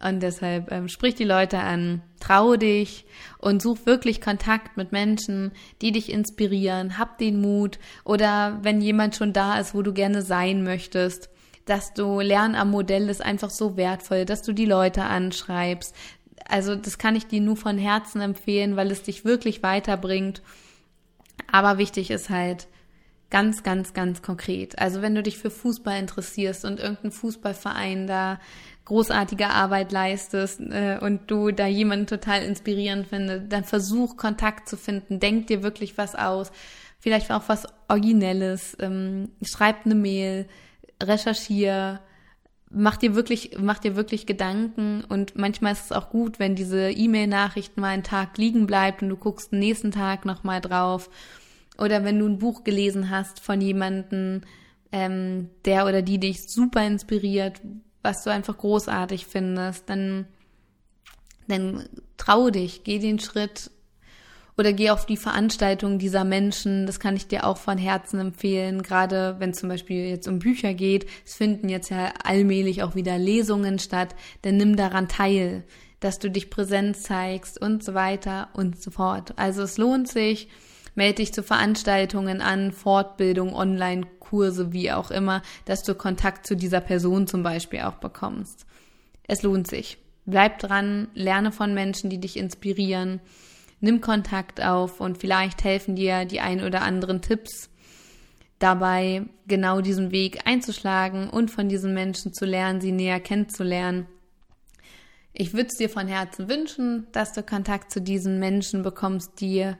Und 0.00 0.22
deshalb 0.22 0.70
ähm, 0.70 0.88
sprich 0.88 1.16
die 1.16 1.24
Leute 1.24 1.58
an, 1.58 2.02
trau 2.20 2.56
dich 2.56 3.04
und 3.38 3.60
such 3.60 3.84
wirklich 3.84 4.20
Kontakt 4.20 4.76
mit 4.76 4.92
Menschen, 4.92 5.50
die 5.82 5.90
dich 5.90 6.12
inspirieren, 6.12 6.98
hab 6.98 7.18
den 7.18 7.40
Mut 7.40 7.80
oder 8.04 8.58
wenn 8.62 8.80
jemand 8.80 9.16
schon 9.16 9.32
da 9.32 9.58
ist, 9.58 9.74
wo 9.74 9.82
du 9.82 9.92
gerne 9.92 10.22
sein 10.22 10.62
möchtest, 10.62 11.30
dass 11.64 11.94
du 11.94 12.20
Lernen 12.20 12.54
am 12.54 12.70
Modell 12.70 13.08
ist 13.08 13.22
einfach 13.22 13.50
so 13.50 13.76
wertvoll, 13.76 14.24
dass 14.24 14.42
du 14.42 14.52
die 14.52 14.66
Leute 14.66 15.02
anschreibst. 15.02 15.94
Also 16.48 16.76
das 16.76 16.98
kann 16.98 17.16
ich 17.16 17.26
dir 17.26 17.40
nur 17.40 17.56
von 17.56 17.76
Herzen 17.76 18.20
empfehlen, 18.20 18.76
weil 18.76 18.90
es 18.92 19.02
dich 19.02 19.24
wirklich 19.24 19.62
weiterbringt. 19.62 20.42
Aber 21.50 21.76
wichtig 21.76 22.10
ist 22.10 22.30
halt 22.30 22.68
ganz, 23.30 23.62
ganz, 23.62 23.92
ganz 23.92 24.22
konkret. 24.22 24.78
Also 24.78 25.02
wenn 25.02 25.14
du 25.14 25.22
dich 25.22 25.38
für 25.38 25.50
Fußball 25.50 25.98
interessierst 25.98 26.64
und 26.64 26.80
irgendein 26.80 27.12
Fußballverein 27.12 28.06
da 28.06 28.40
großartige 28.88 29.48
Arbeit 29.50 29.92
leistest 29.92 30.60
äh, 30.60 30.98
und 31.00 31.30
du 31.30 31.50
da 31.50 31.66
jemanden 31.66 32.06
total 32.06 32.42
inspirierend 32.42 33.06
findest, 33.06 33.52
dann 33.52 33.64
versuch 33.64 34.16
Kontakt 34.16 34.68
zu 34.68 34.78
finden, 34.78 35.20
denk 35.20 35.46
dir 35.48 35.62
wirklich 35.62 35.98
was 35.98 36.14
aus, 36.14 36.50
vielleicht 36.98 37.30
auch 37.30 37.42
was 37.48 37.66
Originelles, 37.88 38.76
ähm, 38.80 39.30
schreib 39.42 39.84
eine 39.84 39.94
Mail, 39.94 40.46
recherchier, 41.02 42.00
mach 42.70 42.96
dir 42.96 43.14
wirklich, 43.14 43.58
mach 43.60 43.78
dir 43.78 43.94
wirklich 43.94 44.24
Gedanken. 44.24 45.04
Und 45.04 45.36
manchmal 45.36 45.72
ist 45.72 45.86
es 45.86 45.92
auch 45.92 46.08
gut, 46.08 46.38
wenn 46.38 46.54
diese 46.54 46.90
E-Mail-Nachricht 46.90 47.76
mal 47.76 47.88
einen 47.88 48.02
Tag 48.02 48.38
liegen 48.38 48.66
bleibt 48.66 49.02
und 49.02 49.10
du 49.10 49.16
guckst 49.16 49.52
den 49.52 49.58
nächsten 49.58 49.90
Tag 49.90 50.24
nochmal 50.24 50.62
drauf. 50.62 51.10
Oder 51.76 52.04
wenn 52.04 52.18
du 52.18 52.26
ein 52.26 52.38
Buch 52.38 52.64
gelesen 52.64 53.10
hast 53.10 53.40
von 53.40 53.60
jemandem, 53.60 54.42
ähm, 54.92 55.50
der 55.66 55.86
oder 55.86 56.00
die 56.00 56.18
dich 56.18 56.48
super 56.48 56.86
inspiriert, 56.86 57.60
was 58.02 58.22
du 58.24 58.30
einfach 58.30 58.56
großartig 58.56 59.26
findest, 59.26 59.88
dann, 59.90 60.26
dann 61.46 61.88
trau 62.16 62.50
dich, 62.50 62.84
geh 62.84 62.98
den 62.98 63.18
Schritt 63.18 63.70
Oder 64.58 64.72
geh 64.72 64.90
auf 64.90 65.06
die 65.06 65.16
Veranstaltungen 65.16 66.00
dieser 66.00 66.24
Menschen. 66.24 66.86
Das 66.86 66.98
kann 66.98 67.14
ich 67.14 67.28
dir 67.28 67.46
auch 67.46 67.58
von 67.58 67.78
Herzen 67.78 68.18
empfehlen. 68.18 68.82
Gerade 68.82 69.36
wenn 69.38 69.54
zum 69.54 69.68
Beispiel 69.68 70.08
jetzt 70.08 70.26
um 70.26 70.40
Bücher 70.40 70.74
geht. 70.74 71.06
Es 71.24 71.34
finden 71.36 71.68
jetzt 71.68 71.90
ja 71.90 72.12
allmählich 72.24 72.82
auch 72.82 72.96
wieder 72.96 73.18
Lesungen 73.18 73.78
statt. 73.78 74.16
Dann 74.42 74.56
nimm 74.56 74.74
daran 74.74 75.06
teil, 75.06 75.62
dass 76.00 76.18
du 76.18 76.28
dich 76.28 76.50
präsent 76.50 76.96
zeigst 76.96 77.60
und 77.60 77.84
so 77.84 77.94
weiter 77.94 78.48
und 78.52 78.82
so 78.82 78.90
fort. 78.90 79.32
Also 79.36 79.62
es 79.62 79.78
lohnt 79.78 80.08
sich. 80.08 80.48
Melde 80.98 81.16
dich 81.16 81.32
zu 81.32 81.42
Veranstaltungen 81.42 82.42
an, 82.42 82.72
Fortbildung, 82.72 83.54
Online-Kurse, 83.54 84.72
wie 84.72 84.92
auch 84.92 85.10
immer, 85.10 85.40
dass 85.64 85.82
du 85.82 85.94
Kontakt 85.94 86.46
zu 86.46 86.56
dieser 86.56 86.80
Person 86.80 87.26
zum 87.26 87.42
Beispiel 87.42 87.80
auch 87.80 87.94
bekommst. 87.94 88.66
Es 89.26 89.42
lohnt 89.42 89.66
sich. 89.66 89.96
Bleib 90.26 90.58
dran, 90.58 91.08
lerne 91.14 91.52
von 91.52 91.72
Menschen, 91.72 92.10
die 92.10 92.20
dich 92.20 92.36
inspirieren 92.36 93.20
nimm 93.80 94.00
Kontakt 94.00 94.62
auf 94.62 95.00
und 95.00 95.18
vielleicht 95.18 95.64
helfen 95.64 95.96
dir 95.96 96.24
die 96.24 96.40
ein 96.40 96.62
oder 96.62 96.82
anderen 96.82 97.22
Tipps 97.22 97.70
dabei, 98.58 99.22
genau 99.46 99.80
diesen 99.80 100.10
Weg 100.10 100.46
einzuschlagen 100.46 101.30
und 101.30 101.50
von 101.50 101.68
diesen 101.68 101.94
Menschen 101.94 102.32
zu 102.34 102.44
lernen, 102.44 102.80
sie 102.80 102.92
näher 102.92 103.20
kennenzulernen. 103.20 104.06
Ich 105.32 105.52
würde 105.52 105.68
es 105.68 105.76
dir 105.76 105.88
von 105.88 106.08
Herzen 106.08 106.48
wünschen, 106.48 107.06
dass 107.12 107.32
du 107.32 107.44
Kontakt 107.44 107.92
zu 107.92 108.00
diesen 108.00 108.40
Menschen 108.40 108.82
bekommst, 108.82 109.40
die, 109.40 109.70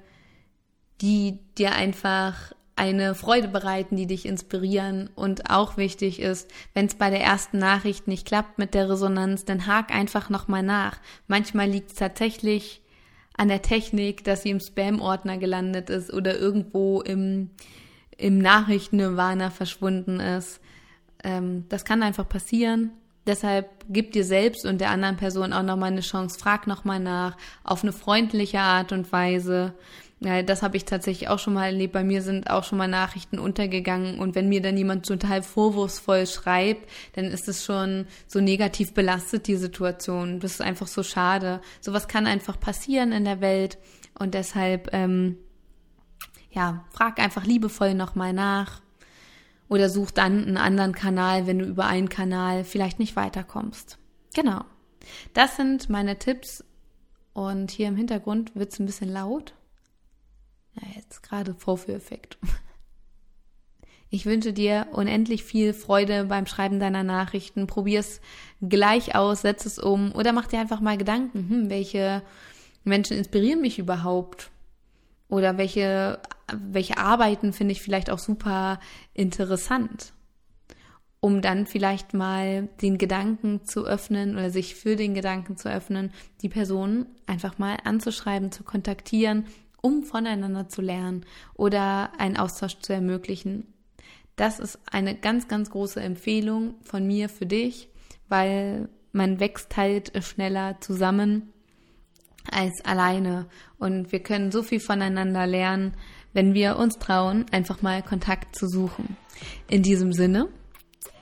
die 1.01 1.39
dir 1.57 1.73
einfach 1.73 2.53
eine 2.79 3.15
Freude 3.15 3.49
bereiten, 3.49 3.97
die 3.97 4.07
dich 4.07 4.25
inspirieren 4.25 5.11
und 5.17 5.51
auch 5.51 5.77
wichtig 5.77 6.21
ist, 6.21 6.49
wenn 6.75 6.87
es 6.87 6.95
bei 6.95 7.11
der 7.11 7.21
ersten 7.21 7.59
Nachricht 7.59 8.07
nicht 8.07 8.27
klappt 8.27 8.59
mit 8.59 8.73
der 8.73 8.89
Resonanz, 8.89 9.45
dann 9.45 9.67
hak 9.67 9.93
einfach 9.93 10.31
nochmal 10.31 10.63
nach. 10.63 11.01
Manchmal 11.27 11.69
liegt 11.69 11.91
es 11.91 11.97
tatsächlich 11.97 12.81
an 13.37 13.49
der 13.49 13.63
Technik, 13.63 14.25
dass 14.25 14.43
sie 14.43 14.51
im 14.51 14.61
Spam-Ordner 14.61 15.39
gelandet 15.39 15.91
ist 15.91 16.13
oder 16.13 16.39
irgendwo 16.39 17.01
im, 17.01 17.51
im 18.17 18.39
Nachrichten-Nirvana 18.39 19.51
verschwunden 19.51 20.21
ist. 20.21 20.61
Ähm, 21.25 21.65
das 21.69 21.85
kann 21.85 22.03
einfach 22.03 22.29
passieren. 22.29 22.93
Deshalb 23.27 23.69
gib 23.89 24.13
dir 24.13 24.25
selbst 24.25 24.65
und 24.65 24.81
der 24.81 24.91
anderen 24.91 25.17
Person 25.17 25.53
auch 25.53 25.63
nochmal 25.63 25.93
eine 25.93 26.01
Chance. 26.01 26.39
Frag 26.39 26.67
nochmal 26.67 27.01
nach, 27.01 27.37
auf 27.63 27.83
eine 27.83 27.93
freundliche 27.93 28.61
Art 28.61 28.93
und 28.93 29.13
Weise. 29.13 29.75
Ja, 30.21 30.43
das 30.43 30.63
habe 30.63 30.77
ich 30.77 30.85
tatsächlich 30.85 31.29
auch 31.29 31.39
schon 31.39 31.55
mal 31.55 31.67
erlebt. 31.67 31.93
Bei 31.93 32.03
mir 32.03 32.23
sind 32.23 32.51
auch 32.51 32.65
schon 32.65 32.79
mal 32.79 32.89
Nachrichten 32.89 33.39
untergegangen 33.39 34.19
und 34.19 34.35
wenn 34.35 34.49
mir 34.49 34.61
dann 34.61 34.77
jemand 34.77 35.07
total 35.07 35.45
vorwurfsvoll 35.45 36.27
schreibt, 36.27 36.91
dann 37.15 37.27
ist 37.27 37.47
es 37.49 37.65
schon 37.65 38.07
so 38.27 38.41
negativ 38.41 38.95
belastet, 38.95 39.47
die 39.47 39.55
Situation. 39.55 40.41
Das 40.41 40.55
ist 40.55 40.61
einfach 40.61 40.89
so 40.89 41.05
schade. 41.05 41.61
Sowas 41.81 42.09
kann 42.09 42.27
einfach 42.27 42.59
passieren 42.59 43.13
in 43.13 43.25
der 43.25 43.41
Welt 43.41 43.79
und 44.19 44.35
deshalb, 44.35 44.89
ähm, 44.93 45.39
ja, 46.51 46.85
frag 46.91 47.21
einfach 47.21 47.45
liebevoll 47.45 47.95
nochmal 47.95 48.33
nach 48.33 48.83
oder 49.69 49.89
such 49.89 50.11
dann 50.11 50.43
einen 50.43 50.57
anderen 50.57 50.95
Kanal, 50.95 51.47
wenn 51.47 51.61
du 51.61 51.65
über 51.65 51.87
einen 51.87 52.09
Kanal 52.09 52.65
vielleicht 52.65 52.99
nicht 52.99 53.15
weiterkommst. 53.15 53.99
Genau. 54.35 54.65
Das 55.33 55.57
sind 55.57 55.89
meine 55.89 56.19
Tipps 56.19 56.65
und 57.35 57.71
hier 57.71 57.87
im 57.87 57.97
Hintergrund 57.97 58.57
wird 58.57 58.73
es 58.73 58.81
ein 58.81 58.87
bisschen 58.87 59.13
laut 59.13 59.55
ja, 60.83 60.89
jetzt 60.97 61.23
gerade 61.23 61.55
Vorführeffekt. 61.55 62.39
Ich 64.11 64.25
wünsche 64.25 64.55
dir 64.55 64.87
unendlich 64.93 65.45
viel 65.45 65.75
Freude 65.75 66.25
beim 66.25 66.47
Schreiben 66.47 66.81
deiner 66.81 67.05
Nachrichten. 67.05 67.67
Probier 67.67 68.01
es 68.01 68.21
gleich 68.63 69.15
aus, 69.15 69.43
setz 69.43 69.67
es 69.67 69.79
um 69.79 70.13
oder 70.13 70.33
mach 70.33 70.47
dir 70.47 70.61
einfach 70.61 70.81
mal 70.81 70.97
Gedanken, 70.97 71.47
hm, 71.49 71.71
welche 71.71 72.23
Menschen 72.85 73.19
inspirieren 73.19 73.61
mich 73.61 73.79
überhaupt? 73.79 74.51
Oder 75.29 75.59
welche, 75.59 76.21
welche 76.51 76.97
Arbeiten 76.97 77.53
finde 77.53 77.73
ich 77.73 77.83
vielleicht 77.83 78.09
auch 78.09 78.19
super 78.19 78.81
interessant? 79.13 80.15
Um 81.21 81.43
dann 81.43 81.67
vielleicht 81.67 82.15
mal 82.15 82.69
den 82.81 82.97
Gedanken 82.97 83.65
zu 83.65 83.85
öffnen 83.85 84.35
oder 84.37 84.49
sich 84.49 84.75
für 84.75 84.97
den 84.97 85.13
Gedanken 85.13 85.59
zu 85.59 85.71
öffnen, 85.71 86.13
die 86.41 86.49
Person 86.49 87.07
einfach 87.27 87.59
mal 87.59 87.77
anzuschreiben, 87.85 88.53
zu 88.53 88.63
kontaktieren 88.63 89.45
um 89.81 90.03
voneinander 90.03 90.69
zu 90.69 90.83
lernen 90.83 91.25
oder 91.55 92.13
einen 92.19 92.37
Austausch 92.37 92.79
zu 92.81 92.93
ermöglichen. 92.93 93.73
Das 94.37 94.59
ist 94.59 94.79
eine 94.91 95.17
ganz, 95.17 95.49
ganz 95.49 95.71
große 95.71 96.01
Empfehlung 96.01 96.77
von 96.83 97.07
mir 97.07 97.29
für 97.29 97.47
dich, 97.47 97.89
weil 98.29 98.89
man 99.13 99.41
wächst 99.41 99.77
halt 99.77 100.13
schneller 100.25 100.81
zusammen 100.81 101.53
als 102.51 102.85
alleine. 102.85 103.47
Und 103.79 104.13
wir 104.13 104.21
können 104.23 104.53
so 104.53 104.63
viel 104.63 104.81
voneinander 104.81 105.47
lernen, 105.47 105.95
wenn 106.33 106.55
wir 106.55 106.77
uns 106.77 106.99
trauen, 106.99 107.47
einfach 107.51 107.83
mal 107.83 108.03
Kontakt 108.03 108.55
zu 108.57 108.69
suchen. 108.69 109.17
In 109.69 109.83
diesem 109.83 110.13
Sinne, 110.13 110.49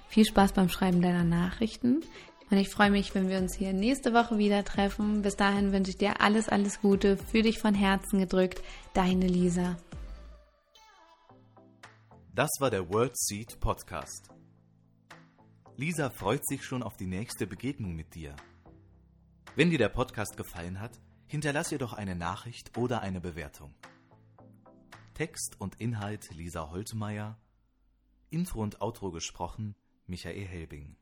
viel 0.08 0.24
Spaß 0.24 0.52
beim 0.52 0.68
Schreiben 0.68 1.00
deiner 1.00 1.24
Nachrichten. 1.24 2.02
Und 2.50 2.58
ich 2.58 2.68
freue 2.68 2.90
mich, 2.90 3.14
wenn 3.14 3.28
wir 3.28 3.38
uns 3.38 3.54
hier 3.54 3.72
nächste 3.72 4.12
Woche 4.12 4.38
wieder 4.38 4.64
treffen. 4.64 5.22
Bis 5.22 5.36
dahin 5.36 5.72
wünsche 5.72 5.90
ich 5.90 5.98
dir 5.98 6.20
alles, 6.20 6.48
alles 6.48 6.80
Gute. 6.80 7.16
Für 7.16 7.42
dich 7.42 7.58
von 7.58 7.74
Herzen 7.74 8.20
gedrückt. 8.20 8.62
Deine 8.94 9.26
Lisa. 9.26 9.76
Das 12.32 12.50
war 12.60 12.70
der 12.70 12.88
World 12.88 13.18
Seed 13.18 13.58
Podcast. 13.58 14.30
Lisa 15.76 16.08
freut 16.10 16.46
sich 16.46 16.64
schon 16.64 16.82
auf 16.82 16.96
die 16.96 17.06
nächste 17.06 17.46
Begegnung 17.46 17.94
mit 17.94 18.14
dir. 18.14 18.36
Wenn 19.56 19.70
dir 19.70 19.78
der 19.78 19.88
Podcast 19.88 20.36
gefallen 20.36 20.80
hat, 20.80 21.00
hinterlass 21.26 21.72
ihr 21.72 21.78
doch 21.78 21.94
eine 21.94 22.14
Nachricht 22.14 22.78
oder 22.78 23.00
eine 23.00 23.20
Bewertung. 23.20 23.74
Text 25.14 25.56
und 25.58 25.80
Inhalt 25.80 26.30
Lisa 26.34 26.70
Holtmeier. 26.70 27.38
Intro 28.30 28.62
und 28.62 28.80
Outro 28.80 29.10
gesprochen 29.10 29.74
Michael 30.06 30.46
Helbing. 30.46 30.96